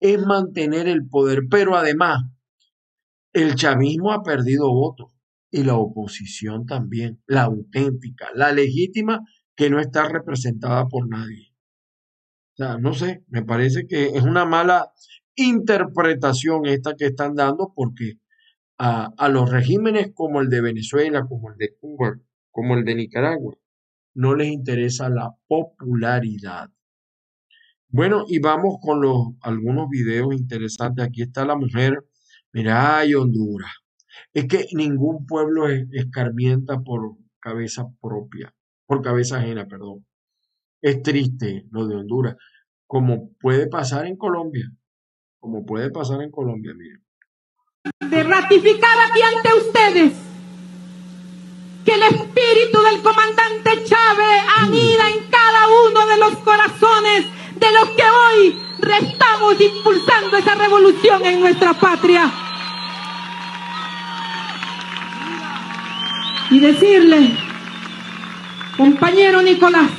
es 0.00 0.18
mantener 0.18 0.88
el 0.88 1.08
poder. 1.08 1.42
Pero 1.48 1.76
además, 1.76 2.24
el 3.32 3.54
chavismo 3.54 4.10
ha 4.10 4.24
perdido 4.24 4.66
votos 4.66 5.12
y 5.52 5.62
la 5.62 5.76
oposición 5.76 6.66
también, 6.66 7.22
la 7.28 7.44
auténtica, 7.44 8.26
la 8.34 8.50
legítima, 8.50 9.20
que 9.54 9.70
no 9.70 9.78
está 9.78 10.08
representada 10.08 10.88
por 10.88 11.08
nadie. 11.08 11.54
O 12.54 12.56
sea, 12.56 12.78
no 12.78 12.94
sé, 12.94 13.22
me 13.28 13.44
parece 13.44 13.86
que 13.86 14.06
es 14.06 14.24
una 14.24 14.44
mala 14.44 14.90
interpretación 15.36 16.66
esta 16.66 16.96
que 16.96 17.06
están 17.06 17.36
dando 17.36 17.72
porque 17.76 18.14
a, 18.82 19.28
los 19.28 19.50
regímenes 19.50 20.10
como 20.14 20.40
el 20.40 20.48
de 20.48 20.62
Venezuela, 20.62 21.26
como 21.26 21.50
el 21.50 21.58
de 21.58 21.76
Cuba, 21.78 22.18
como 22.50 22.74
el 22.74 22.84
de 22.84 22.94
Nicaragua, 22.94 23.54
no 24.14 24.34
les 24.34 24.48
interesa 24.48 25.10
la 25.10 25.34
popularidad. 25.46 26.70
Bueno, 27.88 28.24
y 28.26 28.38
vamos 28.38 28.78
con 28.80 29.02
los, 29.02 29.34
algunos 29.42 29.90
videos 29.90 30.34
interesantes. 30.34 31.04
Aquí 31.04 31.20
está 31.22 31.44
la 31.44 31.56
mujer. 31.56 32.06
Mira, 32.52 32.98
ay, 32.98 33.14
Honduras. 33.14 33.70
Es 34.32 34.46
que 34.46 34.64
ningún 34.72 35.26
pueblo 35.26 35.68
es, 35.68 35.86
escarmienta 35.92 36.80
por 36.80 37.16
cabeza 37.38 37.86
propia, 38.00 38.54
por 38.86 39.02
cabeza 39.02 39.38
ajena, 39.38 39.66
perdón. 39.66 40.06
Es 40.80 41.02
triste 41.02 41.66
lo 41.70 41.86
de 41.86 41.96
Honduras, 41.96 42.36
como 42.86 43.34
puede 43.34 43.68
pasar 43.68 44.06
en 44.06 44.16
Colombia, 44.16 44.72
como 45.38 45.66
puede 45.66 45.90
pasar 45.90 46.22
en 46.22 46.30
Colombia, 46.30 46.72
miren. 46.74 47.09
De 47.82 48.22
ratificar 48.22 48.98
aquí 49.08 49.22
ante 49.22 49.54
ustedes 49.54 50.12
que 51.82 51.94
el 51.94 52.02
espíritu 52.02 52.78
del 52.82 53.00
comandante 53.00 53.84
Chávez 53.84 54.42
anida 54.58 55.08
en 55.08 55.30
cada 55.30 55.66
uno 55.88 56.06
de 56.06 56.16
los 56.18 56.36
corazones 56.40 57.24
de 57.56 57.72
los 57.72 57.88
que 57.96 58.02
hoy 58.02 58.62
restamos 58.80 59.58
impulsando 59.58 60.36
esa 60.36 60.56
revolución 60.56 61.24
en 61.24 61.40
nuestra 61.40 61.72
patria. 61.72 62.30
Y 66.50 66.60
decirle, 66.60 67.34
compañero 68.76 69.40
Nicolás, 69.40 69.90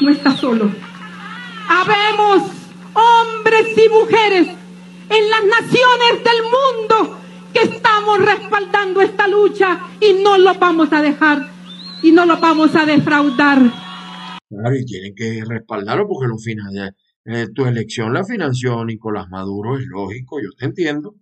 no 0.00 0.10
está 0.10 0.36
solo. 0.36 0.72
Habemos 1.68 2.50
hombres 2.94 3.78
y 3.78 3.88
mujeres 3.90 4.63
en 5.08 5.30
las 5.30 5.44
naciones 5.44 6.24
del 6.24 6.42
mundo 6.42 7.18
que 7.52 7.60
estamos 7.62 8.18
respaldando 8.18 9.00
esta 9.00 9.28
lucha 9.28 9.80
y 10.00 10.22
no 10.22 10.38
lo 10.38 10.54
vamos 10.54 10.92
a 10.92 11.00
dejar 11.00 11.50
y 12.02 12.12
no 12.12 12.26
lo 12.26 12.38
vamos 12.40 12.74
a 12.74 12.84
defraudar. 12.84 13.58
Claro, 14.48 14.76
y 14.76 14.84
tienen 14.84 15.14
que 15.14 15.42
respaldarlo 15.46 16.06
porque 16.06 16.28
lo 16.28 16.36
eh, 17.26 17.48
tu 17.54 17.64
elección 17.64 18.12
la 18.12 18.24
financió 18.24 18.84
Nicolás 18.84 19.28
Maduro, 19.30 19.78
es 19.78 19.86
lógico, 19.86 20.40
yo 20.42 20.50
te 20.58 20.66
entiendo. 20.66 21.14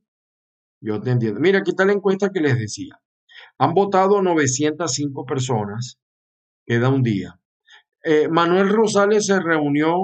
Yo 0.80 1.00
te 1.00 1.10
entiendo. 1.10 1.38
Mira, 1.38 1.60
aquí 1.60 1.70
está 1.70 1.84
la 1.84 1.92
encuesta 1.92 2.30
que 2.30 2.40
les 2.40 2.58
decía. 2.58 3.00
Han 3.58 3.72
votado 3.72 4.20
905 4.20 5.24
personas, 5.24 6.00
queda 6.66 6.88
un 6.88 7.04
día. 7.04 7.38
Eh, 8.02 8.28
Manuel 8.28 8.68
Rosales 8.68 9.26
se 9.26 9.38
reunió 9.38 9.94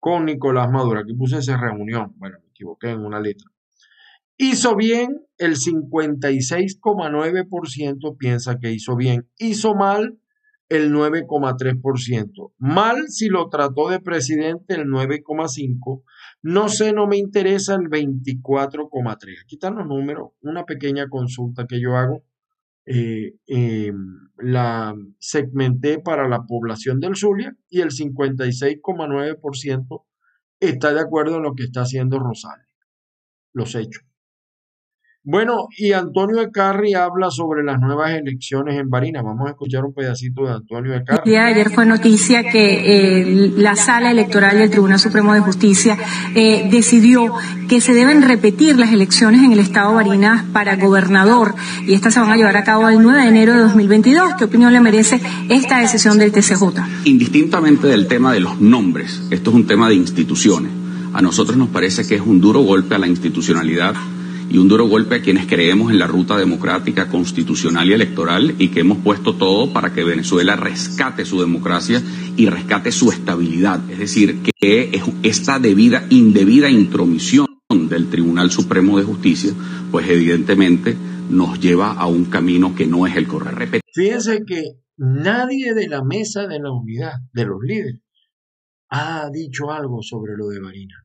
con 0.00 0.24
Nicolás 0.24 0.70
Maduro. 0.70 1.00
Aquí 1.00 1.12
puse 1.12 1.38
esa 1.38 1.58
reunión. 1.58 2.14
Bueno, 2.16 2.38
equivoqué 2.54 2.90
en 2.90 3.04
una 3.04 3.20
letra. 3.20 3.50
Hizo 4.36 4.74
bien, 4.74 5.24
el 5.38 5.54
56,9% 5.56 8.16
piensa 8.18 8.58
que 8.58 8.72
hizo 8.72 8.96
bien. 8.96 9.28
Hizo 9.38 9.74
mal, 9.74 10.18
el 10.68 10.92
9,3%. 10.92 12.52
Mal 12.58 13.08
si 13.08 13.28
lo 13.28 13.48
trató 13.48 13.88
de 13.90 14.00
presidente, 14.00 14.74
el 14.74 14.86
9,5%. 14.86 16.02
No 16.42 16.68
sé, 16.68 16.92
no 16.92 17.06
me 17.06 17.16
interesa 17.16 17.74
el 17.74 17.88
24,3%. 17.88 19.44
Aquí 19.44 19.54
están 19.54 19.76
los 19.76 19.86
números. 19.86 20.32
Una 20.40 20.64
pequeña 20.64 21.08
consulta 21.08 21.66
que 21.66 21.80
yo 21.80 21.96
hago. 21.96 22.24
Eh, 22.86 23.36
em, 23.46 24.28
la 24.36 24.94
segmenté 25.18 26.00
para 26.00 26.28
la 26.28 26.44
población 26.44 27.00
del 27.00 27.16
Zulia 27.16 27.56
y 27.70 27.80
el 27.80 27.92
56,9% 27.92 30.04
está 30.68 30.92
de 30.92 31.00
acuerdo 31.00 31.36
en 31.36 31.42
lo 31.42 31.54
que 31.54 31.64
está 31.64 31.82
haciendo 31.82 32.18
Rosales. 32.18 32.66
Los 33.52 33.74
hechos. 33.74 34.04
Bueno, 35.26 35.68
y 35.78 35.92
Antonio 35.92 36.42
Ecarri 36.42 36.92
habla 36.92 37.30
sobre 37.30 37.64
las 37.64 37.80
nuevas 37.80 38.10
elecciones 38.10 38.78
en 38.78 38.90
Barinas. 38.90 39.24
Vamos 39.24 39.46
a 39.46 39.52
escuchar 39.52 39.82
un 39.82 39.94
pedacito 39.94 40.44
de 40.44 40.52
Antonio 40.52 40.94
Ecarri. 40.94 41.22
El 41.24 41.30
día 41.30 41.44
de 41.44 41.52
ayer 41.54 41.70
fue 41.70 41.86
noticia 41.86 42.42
que 42.42 43.22
eh, 43.22 43.52
la 43.56 43.74
Sala 43.74 44.10
Electoral 44.10 44.58
del 44.58 44.68
Tribunal 44.68 44.98
Supremo 44.98 45.32
de 45.32 45.40
Justicia 45.40 45.96
eh, 46.34 46.68
decidió 46.70 47.32
que 47.70 47.80
se 47.80 47.94
deben 47.94 48.20
repetir 48.20 48.78
las 48.78 48.92
elecciones 48.92 49.42
en 49.42 49.52
el 49.52 49.60
Estado 49.60 49.96
de 49.96 50.04
Barinas 50.04 50.44
para 50.52 50.76
gobernador 50.76 51.54
y 51.86 51.94
estas 51.94 52.12
se 52.12 52.20
van 52.20 52.30
a 52.30 52.36
llevar 52.36 52.58
a 52.58 52.64
cabo 52.64 52.86
el 52.90 53.00
9 53.00 53.22
de 53.22 53.28
enero 53.28 53.54
de 53.54 53.60
2022. 53.60 54.34
¿Qué 54.34 54.44
opinión 54.44 54.74
le 54.74 54.80
merece 54.80 55.22
esta 55.48 55.78
decisión 55.78 56.18
del 56.18 56.32
TCJ? 56.32 56.64
Indistintamente 57.06 57.86
del 57.86 58.08
tema 58.08 58.34
de 58.34 58.40
los 58.40 58.60
nombres, 58.60 59.22
esto 59.30 59.48
es 59.48 59.56
un 59.56 59.66
tema 59.66 59.88
de 59.88 59.94
instituciones. 59.94 60.70
A 61.14 61.22
nosotros 61.22 61.56
nos 61.56 61.70
parece 61.70 62.06
que 62.06 62.16
es 62.16 62.20
un 62.20 62.42
duro 62.42 62.60
golpe 62.60 62.94
a 62.94 62.98
la 62.98 63.06
institucionalidad 63.06 63.94
y 64.54 64.58
un 64.58 64.68
duro 64.68 64.86
golpe 64.86 65.16
a 65.16 65.20
quienes 65.20 65.48
creemos 65.48 65.90
en 65.90 65.98
la 65.98 66.06
ruta 66.06 66.36
democrática, 66.36 67.08
constitucional 67.08 67.88
y 67.88 67.92
electoral 67.92 68.54
y 68.60 68.68
que 68.68 68.80
hemos 68.80 68.98
puesto 68.98 69.34
todo 69.34 69.72
para 69.72 69.92
que 69.92 70.04
Venezuela 70.04 70.54
rescate 70.54 71.24
su 71.24 71.40
democracia 71.40 72.00
y 72.36 72.46
rescate 72.46 72.92
su 72.92 73.10
estabilidad. 73.10 73.80
Es 73.90 73.98
decir, 73.98 74.42
que 74.60 75.02
esta 75.24 75.58
debida, 75.58 76.06
indebida 76.08 76.70
intromisión 76.70 77.48
del 77.68 78.08
Tribunal 78.08 78.52
Supremo 78.52 78.96
de 78.96 79.02
Justicia, 79.02 79.52
pues 79.90 80.08
evidentemente 80.08 80.96
nos 81.28 81.58
lleva 81.58 81.90
a 81.90 82.06
un 82.06 82.26
camino 82.26 82.76
que 82.76 82.86
no 82.86 83.08
es 83.08 83.16
el 83.16 83.26
correcto. 83.26 83.80
Fíjense 83.92 84.44
que 84.46 84.62
nadie 84.96 85.74
de 85.74 85.88
la 85.88 86.04
mesa 86.04 86.46
de 86.46 86.60
la 86.60 86.70
unidad, 86.70 87.14
de 87.32 87.44
los 87.44 87.58
líderes, 87.60 88.02
ha 88.88 89.28
dicho 89.32 89.72
algo 89.72 90.00
sobre 90.00 90.36
lo 90.36 90.46
de 90.46 90.60
Barinas. 90.60 91.03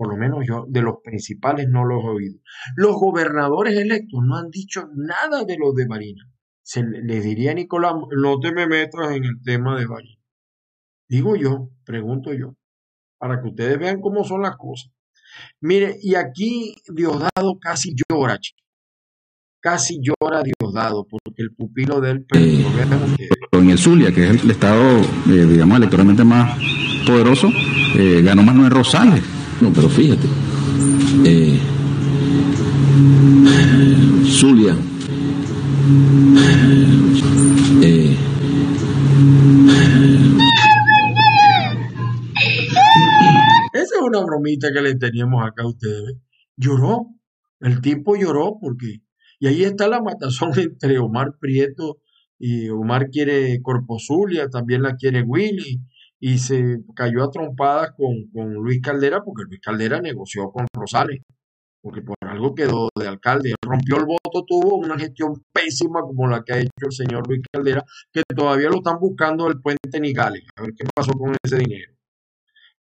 Por 0.00 0.08
lo 0.08 0.16
menos 0.16 0.46
yo, 0.48 0.64
de 0.66 0.80
los 0.80 0.94
principales 1.04 1.68
no 1.68 1.84
los 1.84 2.02
he 2.02 2.08
oído. 2.08 2.38
Los 2.74 2.94
gobernadores 2.94 3.76
electos 3.76 4.22
no 4.24 4.38
han 4.38 4.48
dicho 4.48 4.88
nada 4.96 5.44
de 5.44 5.58
lo 5.58 5.74
de 5.74 5.86
Barinas. 5.86 6.26
Se 6.62 6.82
les 6.82 7.22
diría 7.22 7.50
a 7.50 7.54
Nicolás, 7.54 7.92
no 8.16 8.40
te 8.40 8.50
me 8.50 8.66
metas 8.66 9.14
en 9.14 9.24
el 9.24 9.42
tema 9.44 9.78
de 9.78 9.84
Barinas. 9.84 10.24
Digo 11.06 11.36
yo, 11.36 11.68
pregunto 11.84 12.32
yo, 12.32 12.54
para 13.18 13.42
que 13.42 13.48
ustedes 13.48 13.78
vean 13.78 14.00
cómo 14.00 14.24
son 14.24 14.40
las 14.40 14.56
cosas. 14.56 14.90
Mire, 15.60 15.98
y 16.00 16.14
aquí 16.14 16.76
Diosdado 16.88 17.58
casi 17.60 17.94
llora, 18.08 18.38
casi 19.60 20.00
llora 20.00 20.42
Diosdado, 20.42 21.06
porque 21.06 21.42
el 21.42 21.54
pupilo 21.54 22.00
del 22.00 22.24
eh, 22.34 22.64
en 23.52 23.68
el 23.68 23.78
Zulia, 23.78 24.12
que 24.12 24.30
es 24.30 24.42
el 24.42 24.50
estado, 24.50 24.98
eh, 25.28 25.46
digamos, 25.46 25.76
electoralmente 25.76 26.24
más 26.24 26.58
poderoso, 27.06 27.50
eh, 27.96 28.22
ganó 28.24 28.42
Manuel 28.42 28.70
Rosales. 28.70 29.39
No, 29.60 29.70
pero 29.74 29.90
fíjate, 29.90 30.26
eh, 31.26 31.60
Zulia, 34.24 34.74
eh, 37.82 38.16
esa 43.74 43.82
es 43.82 44.02
una 44.02 44.20
bromita 44.20 44.72
que 44.72 44.80
le 44.80 44.94
teníamos 44.94 45.44
acá 45.46 45.64
a 45.64 45.68
ustedes. 45.68 46.16
Lloró, 46.56 47.08
el 47.60 47.82
tipo 47.82 48.16
lloró 48.16 48.56
porque, 48.58 49.02
y 49.40 49.46
ahí 49.46 49.64
está 49.64 49.88
la 49.88 50.00
matazón 50.00 50.52
entre 50.58 50.98
Omar 50.98 51.34
Prieto 51.38 51.98
y 52.38 52.70
Omar 52.70 53.10
quiere 53.10 53.60
Corpo 53.60 53.98
Zulia, 53.98 54.48
también 54.48 54.82
la 54.82 54.96
quiere 54.96 55.20
Willy, 55.22 55.82
y 56.20 56.38
se 56.38 56.82
cayó 56.94 57.24
a 57.24 57.30
trompadas 57.30 57.92
con, 57.96 58.30
con, 58.30 58.52
Luis 58.52 58.80
Caldera 58.82 59.22
porque 59.24 59.44
Luis 59.48 59.60
Caldera 59.60 60.00
negoció 60.00 60.50
con 60.50 60.66
Rosales, 60.72 61.22
porque 61.82 62.02
por 62.02 62.16
algo 62.20 62.54
quedó 62.54 62.90
de 62.94 63.08
alcalde, 63.08 63.54
rompió 63.62 63.96
el 63.96 64.04
voto, 64.04 64.44
tuvo 64.46 64.76
una 64.76 64.98
gestión 64.98 65.42
pésima 65.50 66.02
como 66.02 66.28
la 66.28 66.42
que 66.44 66.52
ha 66.52 66.58
hecho 66.58 66.86
el 66.86 66.92
señor 66.92 67.26
Luis 67.26 67.40
Caldera, 67.50 67.82
que 68.12 68.22
todavía 68.36 68.68
lo 68.68 68.76
están 68.76 68.98
buscando 69.00 69.48
el 69.48 69.60
puente 69.60 69.98
Nigales, 69.98 70.44
a 70.56 70.62
ver 70.62 70.72
qué 70.76 70.84
pasó 70.94 71.12
con 71.12 71.34
ese 71.42 71.56
dinero. 71.56 71.94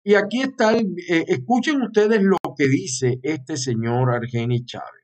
Y 0.04 0.14
aquí 0.14 0.42
está, 0.42 0.76
el, 0.76 0.94
eh, 1.08 1.24
escuchen 1.28 1.82
ustedes 1.82 2.22
lo 2.22 2.36
que 2.56 2.68
dice 2.68 3.18
este 3.22 3.56
señor 3.56 4.10
Argeni 4.10 4.64
Chávez. 4.64 5.00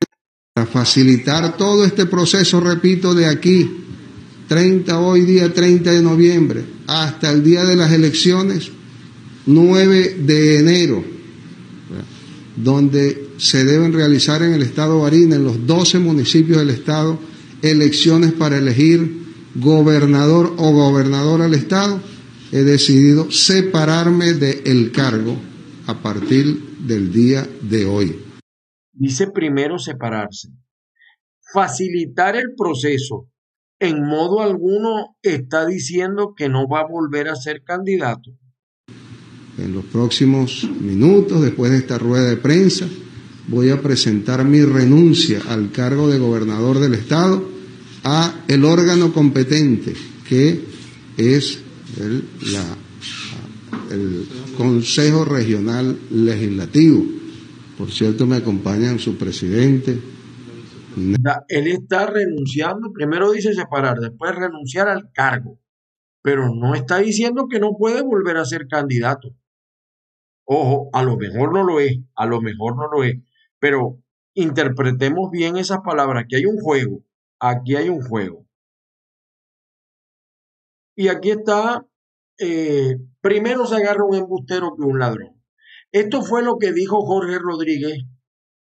Para 0.53 0.67
facilitar 0.67 1.57
todo 1.57 1.83
este 1.83 2.05
proceso, 2.05 2.61
repito, 2.61 3.13
de 3.15 3.25
aquí 3.25 3.69
30, 4.47 4.99
hoy 4.99 5.21
día 5.21 5.51
30 5.51 5.91
de 5.91 6.01
noviembre, 6.03 6.63
hasta 6.91 7.31
el 7.31 7.41
día 7.41 7.63
de 7.63 7.77
las 7.77 7.93
elecciones, 7.93 8.69
9 9.45 10.17
de 10.19 10.59
enero, 10.59 11.01
donde 12.57 13.29
se 13.37 13.63
deben 13.63 13.93
realizar 13.93 14.43
en 14.43 14.51
el 14.51 14.61
estado 14.61 14.99
Barina, 14.99 15.37
en 15.37 15.45
los 15.45 15.65
12 15.65 15.99
municipios 15.99 16.57
del 16.57 16.69
estado, 16.69 17.17
elecciones 17.61 18.33
para 18.33 18.57
elegir 18.57 19.21
gobernador 19.55 20.53
o 20.57 20.73
gobernadora 20.73 21.45
del 21.45 21.53
estado, 21.53 22.01
he 22.51 22.63
decidido 22.63 23.31
separarme 23.31 24.33
del 24.33 24.91
cargo 24.91 25.37
a 25.87 26.01
partir 26.01 26.77
del 26.79 27.13
día 27.13 27.47
de 27.61 27.85
hoy. 27.85 28.19
Dice 28.91 29.27
primero 29.27 29.79
separarse, 29.79 30.49
facilitar 31.53 32.35
el 32.35 32.53
proceso 32.57 33.30
en 33.81 34.05
modo 34.05 34.41
alguno 34.41 35.17
está 35.23 35.65
diciendo 35.65 36.35
que 36.37 36.47
no 36.49 36.67
va 36.67 36.81
a 36.81 36.87
volver 36.87 37.27
a 37.27 37.35
ser 37.35 37.63
candidato. 37.63 38.31
En 39.57 39.73
los 39.73 39.85
próximos 39.85 40.69
minutos, 40.79 41.41
después 41.41 41.71
de 41.71 41.79
esta 41.79 41.97
rueda 41.97 42.29
de 42.29 42.37
prensa, 42.37 42.87
voy 43.47 43.71
a 43.71 43.81
presentar 43.81 44.45
mi 44.45 44.61
renuncia 44.61 45.41
al 45.49 45.71
cargo 45.71 46.07
de 46.07 46.19
gobernador 46.19 46.79
del 46.79 46.93
estado 46.93 47.43
a 48.03 48.43
el 48.47 48.65
órgano 48.65 49.11
competente, 49.11 49.95
que 50.29 50.63
es 51.17 51.59
el, 51.99 52.23
el 53.89 54.27
Consejo 54.57 55.25
Regional 55.25 55.97
Legislativo. 56.11 57.03
Por 57.79 57.91
cierto, 57.91 58.27
me 58.27 58.35
acompañan 58.35 58.99
su 58.99 59.15
presidente, 59.15 59.99
él 60.95 61.67
está 61.67 62.05
renunciando, 62.05 62.91
primero 62.91 63.31
dice 63.31 63.53
separar, 63.53 63.99
después 63.99 64.35
renunciar 64.35 64.87
al 64.87 65.11
cargo, 65.11 65.59
pero 66.21 66.53
no 66.53 66.75
está 66.75 66.97
diciendo 66.97 67.47
que 67.49 67.59
no 67.59 67.77
puede 67.77 68.01
volver 68.01 68.37
a 68.37 68.45
ser 68.45 68.67
candidato. 68.67 69.35
Ojo, 70.45 70.89
a 70.93 71.03
lo 71.03 71.17
mejor 71.17 71.53
no 71.53 71.63
lo 71.63 71.79
es, 71.79 71.97
a 72.15 72.25
lo 72.25 72.41
mejor 72.41 72.75
no 72.75 72.87
lo 72.87 73.03
es, 73.03 73.15
pero 73.59 74.01
interpretemos 74.33 75.29
bien 75.31 75.57
esas 75.57 75.79
palabras, 75.79 76.25
que 76.27 76.37
hay 76.37 76.45
un 76.45 76.57
juego, 76.57 77.03
aquí 77.39 77.75
hay 77.75 77.89
un 77.89 78.01
juego. 78.01 78.45
Y 80.95 81.07
aquí 81.07 81.31
está, 81.31 81.85
eh, 82.37 82.97
primero 83.21 83.65
se 83.65 83.75
agarra 83.75 84.03
un 84.03 84.15
embustero 84.15 84.75
que 84.75 84.83
un 84.83 84.99
ladrón. 84.99 85.41
Esto 85.91 86.21
fue 86.21 86.43
lo 86.43 86.57
que 86.57 86.73
dijo 86.73 87.01
Jorge 87.05 87.39
Rodríguez 87.39 88.05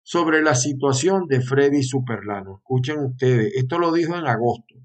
sobre 0.08 0.42
la 0.42 0.56
situación 0.56 1.28
de 1.28 1.42
Freddy 1.42 1.84
Superlano. 1.84 2.62
Escuchen 2.62 2.96
ustedes, 3.00 3.52
esto 3.56 3.78
lo 3.78 3.92
dijo 3.92 4.18
en 4.18 4.26
agosto. 4.26 4.76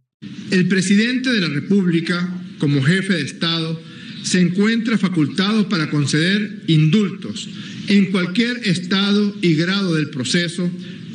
El 0.51 0.67
presidente 0.67 1.33
de 1.33 1.41
la 1.41 1.49
República, 1.49 2.29
como 2.59 2.83
jefe 2.83 3.15
de 3.15 3.23
Estado, 3.23 3.81
se 4.25 4.41
encuentra 4.41 4.99
facultado 4.99 5.69
para 5.69 5.91
conceder 5.91 6.65
indultos 6.67 7.49
en 7.87 8.11
cualquier 8.11 8.67
estado 8.67 9.33
y 9.41 9.55
grado 9.55 9.95
del 9.95 10.11
proceso 10.11 10.69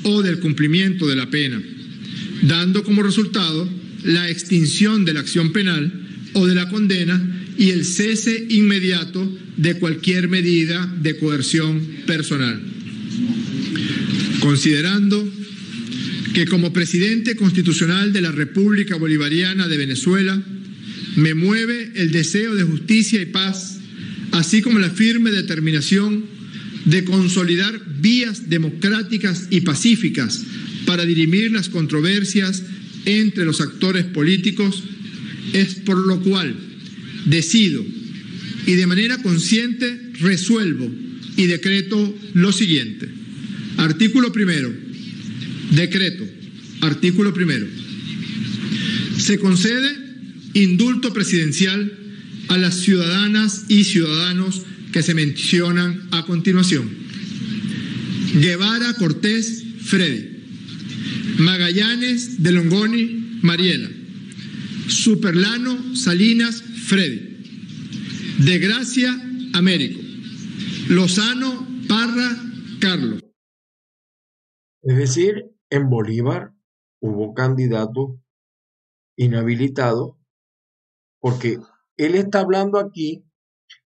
o 0.04 0.22
del 0.22 0.40
cumplimiento 0.40 1.06
de 1.06 1.16
la 1.18 1.30
pena, 1.30 1.62
dando 2.44 2.86
como 2.86 3.04
resultado 3.04 3.68
la 4.06 4.30
extinción 4.30 5.04
de 5.04 5.16
la 5.16 5.20
acción 5.20 5.52
penal 5.52 6.08
o 6.32 6.46
de 6.46 6.56
la 6.56 6.70
condena 6.70 7.46
y 7.58 7.72
el 7.72 7.84
cese 7.84 8.46
inmediato 8.52 9.30
de 9.58 9.78
cualquier 9.80 10.30
medida 10.30 10.86
de 11.02 11.18
coerción 11.18 11.86
personal 12.06 12.77
considerando 14.40 15.28
que 16.34 16.46
como 16.46 16.74
presidente 16.74 17.36
constitucional 17.36 18.14
de 18.14 18.22
la 18.22 18.32
República 18.32 18.96
Bolivariana 18.96 19.68
de 19.68 19.78
Venezuela 19.78 20.42
me 21.16 21.34
mueve 21.34 21.92
el 21.96 22.12
deseo 22.12 22.54
de 22.54 22.64
justicia 22.64 23.22
y 23.22 23.26
paz, 23.26 23.80
así 24.32 24.62
como 24.62 24.80
la 24.80 24.92
firme 24.92 25.32
determinación 25.32 26.26
de 26.86 27.04
consolidar 27.04 27.82
vías 28.00 28.50
democráticas 28.50 29.48
y 29.50 29.62
pacíficas 29.62 30.44
para 30.86 31.06
dirimir 31.06 31.52
las 31.52 31.70
controversias 31.70 32.64
entre 33.06 33.46
los 33.46 33.62
actores 33.62 34.06
políticos, 34.06 34.84
es 35.54 35.76
por 35.76 35.98
lo 35.98 36.22
cual 36.22 36.56
decido 37.26 37.84
y 38.68 38.74
de 38.74 38.86
manera 38.86 39.18
consciente 39.22 40.12
resuelvo 40.20 40.90
y 41.36 41.46
decreto 41.46 42.16
lo 42.34 42.52
siguiente. 42.52 43.17
Artículo 43.78 44.32
primero. 44.32 44.74
Decreto. 45.72 46.28
Artículo 46.82 47.34
primero. 47.34 47.68
Se 49.18 49.40
concede 49.40 49.98
indulto 50.54 51.14
presidencial 51.14 51.92
a 52.50 52.58
las 52.58 52.76
ciudadanas 52.76 53.66
y 53.68 53.84
ciudadanos 53.84 54.64
que 54.92 55.04
se 55.04 55.14
mencionan 55.14 56.08
a 56.12 56.26
continuación. 56.26 56.90
Guevara 58.42 58.94
Cortés 58.94 59.64
Freddy. 59.84 60.38
Magallanes 61.38 62.42
de 62.42 62.52
Longoni 62.52 63.40
Mariela. 63.42 63.90
Superlano 64.88 65.96
Salinas 65.96 66.64
Freddy. 66.86 67.22
De 68.40 68.60
Gracia 68.60 69.20
Américo. 69.54 70.00
Lozano 70.90 71.68
Parra 71.88 72.44
Carlos. 72.80 73.27
Es 74.88 74.96
decir, 74.96 75.54
en 75.70 75.90
Bolívar 75.90 76.54
hubo 77.02 77.34
candidatos 77.34 78.22
inhabilitados 79.18 80.16
porque 81.20 81.58
él 81.98 82.16
está 82.16 82.40
hablando 82.40 82.80
aquí 82.80 83.26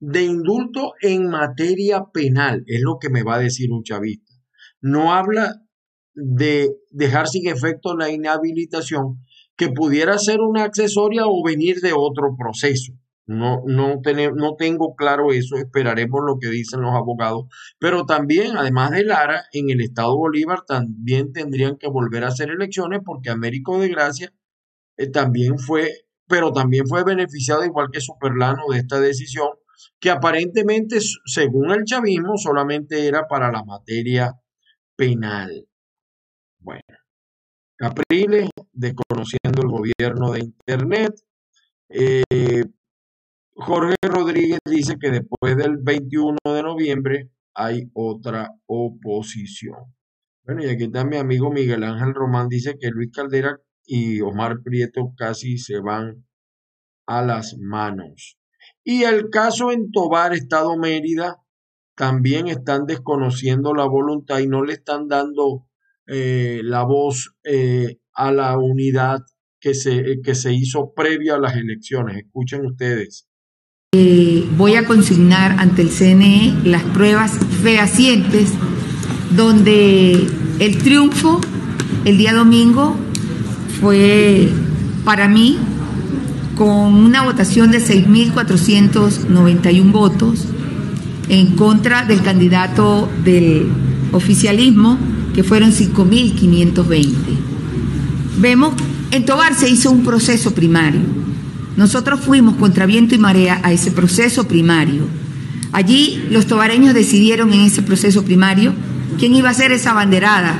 de 0.00 0.24
indulto 0.24 0.94
en 1.00 1.30
materia 1.30 2.06
penal, 2.12 2.64
es 2.66 2.80
lo 2.82 2.98
que 2.98 3.10
me 3.10 3.22
va 3.22 3.36
a 3.36 3.38
decir 3.38 3.70
un 3.70 3.84
chavista. 3.84 4.32
No 4.80 5.14
habla 5.14 5.62
de 6.14 6.74
dejar 6.90 7.28
sin 7.28 7.46
efecto 7.46 7.96
la 7.96 8.10
inhabilitación 8.10 9.24
que 9.56 9.68
pudiera 9.68 10.18
ser 10.18 10.40
una 10.40 10.64
accesoria 10.64 11.28
o 11.28 11.44
venir 11.44 11.76
de 11.76 11.92
otro 11.92 12.34
proceso. 12.36 12.92
No, 13.28 13.62
no, 13.66 14.00
no 14.36 14.56
tengo 14.56 14.96
claro 14.96 15.32
eso, 15.32 15.56
esperaremos 15.56 16.22
lo 16.26 16.38
que 16.38 16.48
dicen 16.48 16.80
los 16.80 16.94
abogados, 16.94 17.44
pero 17.78 18.06
también, 18.06 18.56
además 18.56 18.90
de 18.90 19.04
Lara, 19.04 19.44
en 19.52 19.68
el 19.68 19.82
Estado 19.82 20.16
Bolívar 20.16 20.62
también 20.66 21.34
tendrían 21.34 21.76
que 21.76 21.88
volver 21.88 22.24
a 22.24 22.28
hacer 22.28 22.48
elecciones 22.48 23.00
porque 23.04 23.28
Américo 23.28 23.78
de 23.78 23.88
Gracia 23.90 24.32
eh, 24.96 25.10
también 25.10 25.58
fue, 25.58 25.90
pero 26.26 26.52
también 26.52 26.86
fue 26.88 27.04
beneficiado 27.04 27.66
igual 27.66 27.88
que 27.92 28.00
Superlano 28.00 28.62
de 28.72 28.78
esta 28.78 28.98
decisión, 28.98 29.50
que 30.00 30.10
aparentemente, 30.10 30.98
según 31.26 31.70
el 31.72 31.84
chavismo, 31.84 32.38
solamente 32.38 33.06
era 33.06 33.28
para 33.28 33.52
la 33.52 33.62
materia 33.62 34.40
penal. 34.96 35.68
Bueno, 36.60 36.80
Capriles, 37.76 38.48
desconociendo 38.72 39.62
el 39.62 39.68
gobierno 39.68 40.32
de 40.32 40.40
Internet. 40.40 41.14
Eh, 41.90 42.64
Jorge 43.60 43.96
Rodríguez 44.02 44.60
dice 44.64 44.98
que 45.00 45.10
después 45.10 45.56
del 45.56 45.78
21 45.82 46.38
de 46.44 46.62
noviembre 46.62 47.30
hay 47.54 47.90
otra 47.92 48.52
oposición. 48.66 49.96
Bueno, 50.44 50.62
y 50.62 50.68
aquí 50.68 50.84
está 50.84 51.04
mi 51.04 51.16
amigo 51.16 51.50
Miguel 51.50 51.82
Ángel 51.82 52.14
Román, 52.14 52.48
dice 52.48 52.76
que 52.80 52.90
Luis 52.90 53.10
Caldera 53.12 53.58
y 53.84 54.20
Omar 54.20 54.62
Prieto 54.62 55.12
casi 55.16 55.58
se 55.58 55.80
van 55.80 56.24
a 57.06 57.22
las 57.22 57.56
manos. 57.58 58.38
Y 58.84 59.02
el 59.02 59.28
caso 59.28 59.72
en 59.72 59.90
Tobar, 59.90 60.34
Estado 60.34 60.76
Mérida, 60.78 61.38
también 61.96 62.46
están 62.46 62.86
desconociendo 62.86 63.74
la 63.74 63.86
voluntad 63.86 64.38
y 64.38 64.46
no 64.46 64.62
le 64.62 64.74
están 64.74 65.08
dando 65.08 65.66
eh, 66.06 66.60
la 66.62 66.84
voz 66.84 67.34
eh, 67.42 67.98
a 68.12 68.30
la 68.30 68.56
unidad 68.56 69.18
que 69.58 69.74
se, 69.74 70.20
que 70.22 70.36
se 70.36 70.52
hizo 70.52 70.92
previo 70.94 71.34
a 71.34 71.40
las 71.40 71.56
elecciones. 71.56 72.18
Escuchen 72.18 72.64
ustedes. 72.64 73.27
Eh, 73.96 74.46
voy 74.58 74.74
a 74.74 74.84
consignar 74.84 75.52
ante 75.58 75.80
el 75.80 75.88
CNE 75.88 76.52
las 76.62 76.82
pruebas 76.82 77.32
fehacientes 77.62 78.50
donde 79.34 80.26
el 80.58 80.76
triunfo 80.76 81.40
el 82.04 82.18
día 82.18 82.34
domingo 82.34 82.98
fue 83.80 84.50
para 85.06 85.26
mí 85.26 85.56
con 86.54 86.96
una 86.96 87.22
votación 87.22 87.70
de 87.70 87.78
6.491 87.78 89.90
votos 89.90 90.44
en 91.30 91.56
contra 91.56 92.04
del 92.04 92.20
candidato 92.20 93.08
del 93.24 93.68
oficialismo, 94.12 94.98
que 95.34 95.42
fueron 95.42 95.72
5.520. 95.72 97.14
Vemos, 98.38 98.74
en 99.12 99.24
Tobar 99.24 99.54
se 99.54 99.70
hizo 99.70 99.90
un 99.90 100.04
proceso 100.04 100.52
primario 100.52 101.00
nosotros 101.78 102.18
fuimos 102.18 102.56
contra 102.56 102.86
viento 102.86 103.14
y 103.14 103.18
marea 103.18 103.60
a 103.62 103.72
ese 103.72 103.92
proceso 103.92 104.48
primario. 104.48 105.04
Allí 105.70 106.24
los 106.28 106.48
tobareños 106.48 106.92
decidieron 106.92 107.52
en 107.52 107.60
ese 107.60 107.82
proceso 107.82 108.24
primario 108.24 108.74
quién 109.16 109.36
iba 109.36 109.48
a 109.48 109.54
ser 109.54 109.70
esa 109.70 109.92
banderada 109.92 110.58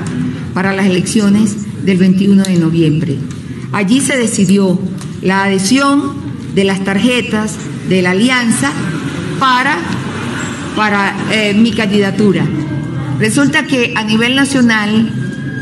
para 0.53 0.71
las 0.71 0.85
elecciones 0.85 1.83
del 1.83 1.97
21 1.97 2.43
de 2.43 2.55
noviembre. 2.55 3.17
Allí 3.73 3.99
se 3.99 4.15
decidió 4.15 4.79
la 5.21 5.43
adhesión 5.43 6.13
de 6.55 6.63
las 6.63 6.85
tarjetas 6.85 7.55
de 7.89 8.01
la 8.01 8.11
alianza 8.11 8.71
para, 9.39 9.77
para 10.77 11.13
eh, 11.33 11.53
mi 11.53 11.71
candidatura. 11.71 12.45
Resulta 13.19 13.67
que 13.67 13.91
a 13.97 14.05
nivel 14.05 14.37
nacional 14.37 15.11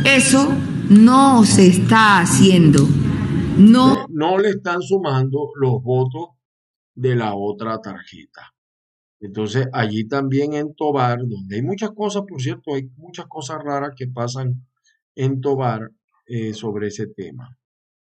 eso 0.03 0.53
no 0.87 1.43
se 1.45 1.65
está 1.65 2.19
haciendo. 2.19 2.87
No, 3.57 4.05
no 4.09 4.37
le 4.37 4.49
están 4.49 4.81
sumando 4.81 5.51
los 5.55 5.81
votos 5.81 6.29
de 6.93 7.15
la 7.15 7.33
otra 7.35 7.81
tarjeta. 7.81 8.53
Entonces, 9.19 9.67
allí 9.73 10.07
también 10.07 10.53
en 10.53 10.75
Tobar, 10.75 11.19
donde 11.25 11.55
hay 11.55 11.63
muchas 11.63 11.91
cosas, 11.91 12.23
por 12.27 12.39
cierto, 12.39 12.75
hay 12.75 12.83
muchas 12.97 13.25
cosas 13.25 13.57
raras 13.63 13.93
que 13.95 14.07
pasan 14.07 14.67
en 15.15 15.41
Tobar 15.41 15.89
eh, 16.27 16.53
sobre 16.53 16.87
ese 16.87 17.07
tema. 17.07 17.57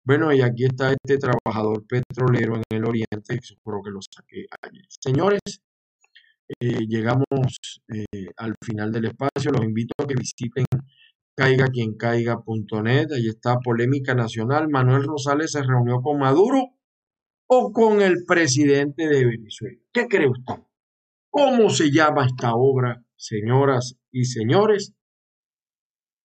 Bueno, 0.06 0.32
y 0.34 0.42
aquí 0.42 0.66
está 0.66 0.94
este 0.94 1.18
trabajador 1.18 1.86
petrolero 1.88 2.56
en 2.56 2.64
el 2.70 2.86
oriente, 2.86 3.36
espero 3.36 3.82
que 3.84 3.92
lo 3.92 4.00
saqué 4.02 4.46
ayer. 4.62 4.86
Señores, 4.88 5.42
eh, 6.60 6.86
llegamos 6.88 7.58
eh, 7.88 8.28
al 8.38 8.56
final 8.62 8.92
del 8.92 9.06
espacio. 9.06 9.52
Los 9.52 9.64
invito 9.64 9.94
a 9.98 10.08
que 10.08 10.16
visiten 10.16 10.66
caiga 11.36 11.68
quien 11.68 11.96
caiga.net. 11.96 13.12
Ahí 13.12 13.28
está 13.28 13.60
polémica 13.60 14.14
nacional. 14.14 14.70
Manuel 14.70 15.04
Rosales 15.04 15.52
se 15.52 15.64
reunió 15.64 16.02
con 16.02 16.20
Maduro 16.20 16.76
o 17.48 17.72
con 17.72 18.02
el 18.02 18.24
presidente 18.26 19.08
de 19.08 19.26
Venezuela. 19.26 19.80
¿Qué 19.92 20.08
cree 20.08 20.30
usted? 20.30 20.64
¿Cómo 21.30 21.70
se 21.70 21.92
llama 21.92 22.26
esta 22.26 22.54
obra, 22.56 23.04
señoras 23.16 23.98
y 24.12 24.26
señores? 24.26 24.94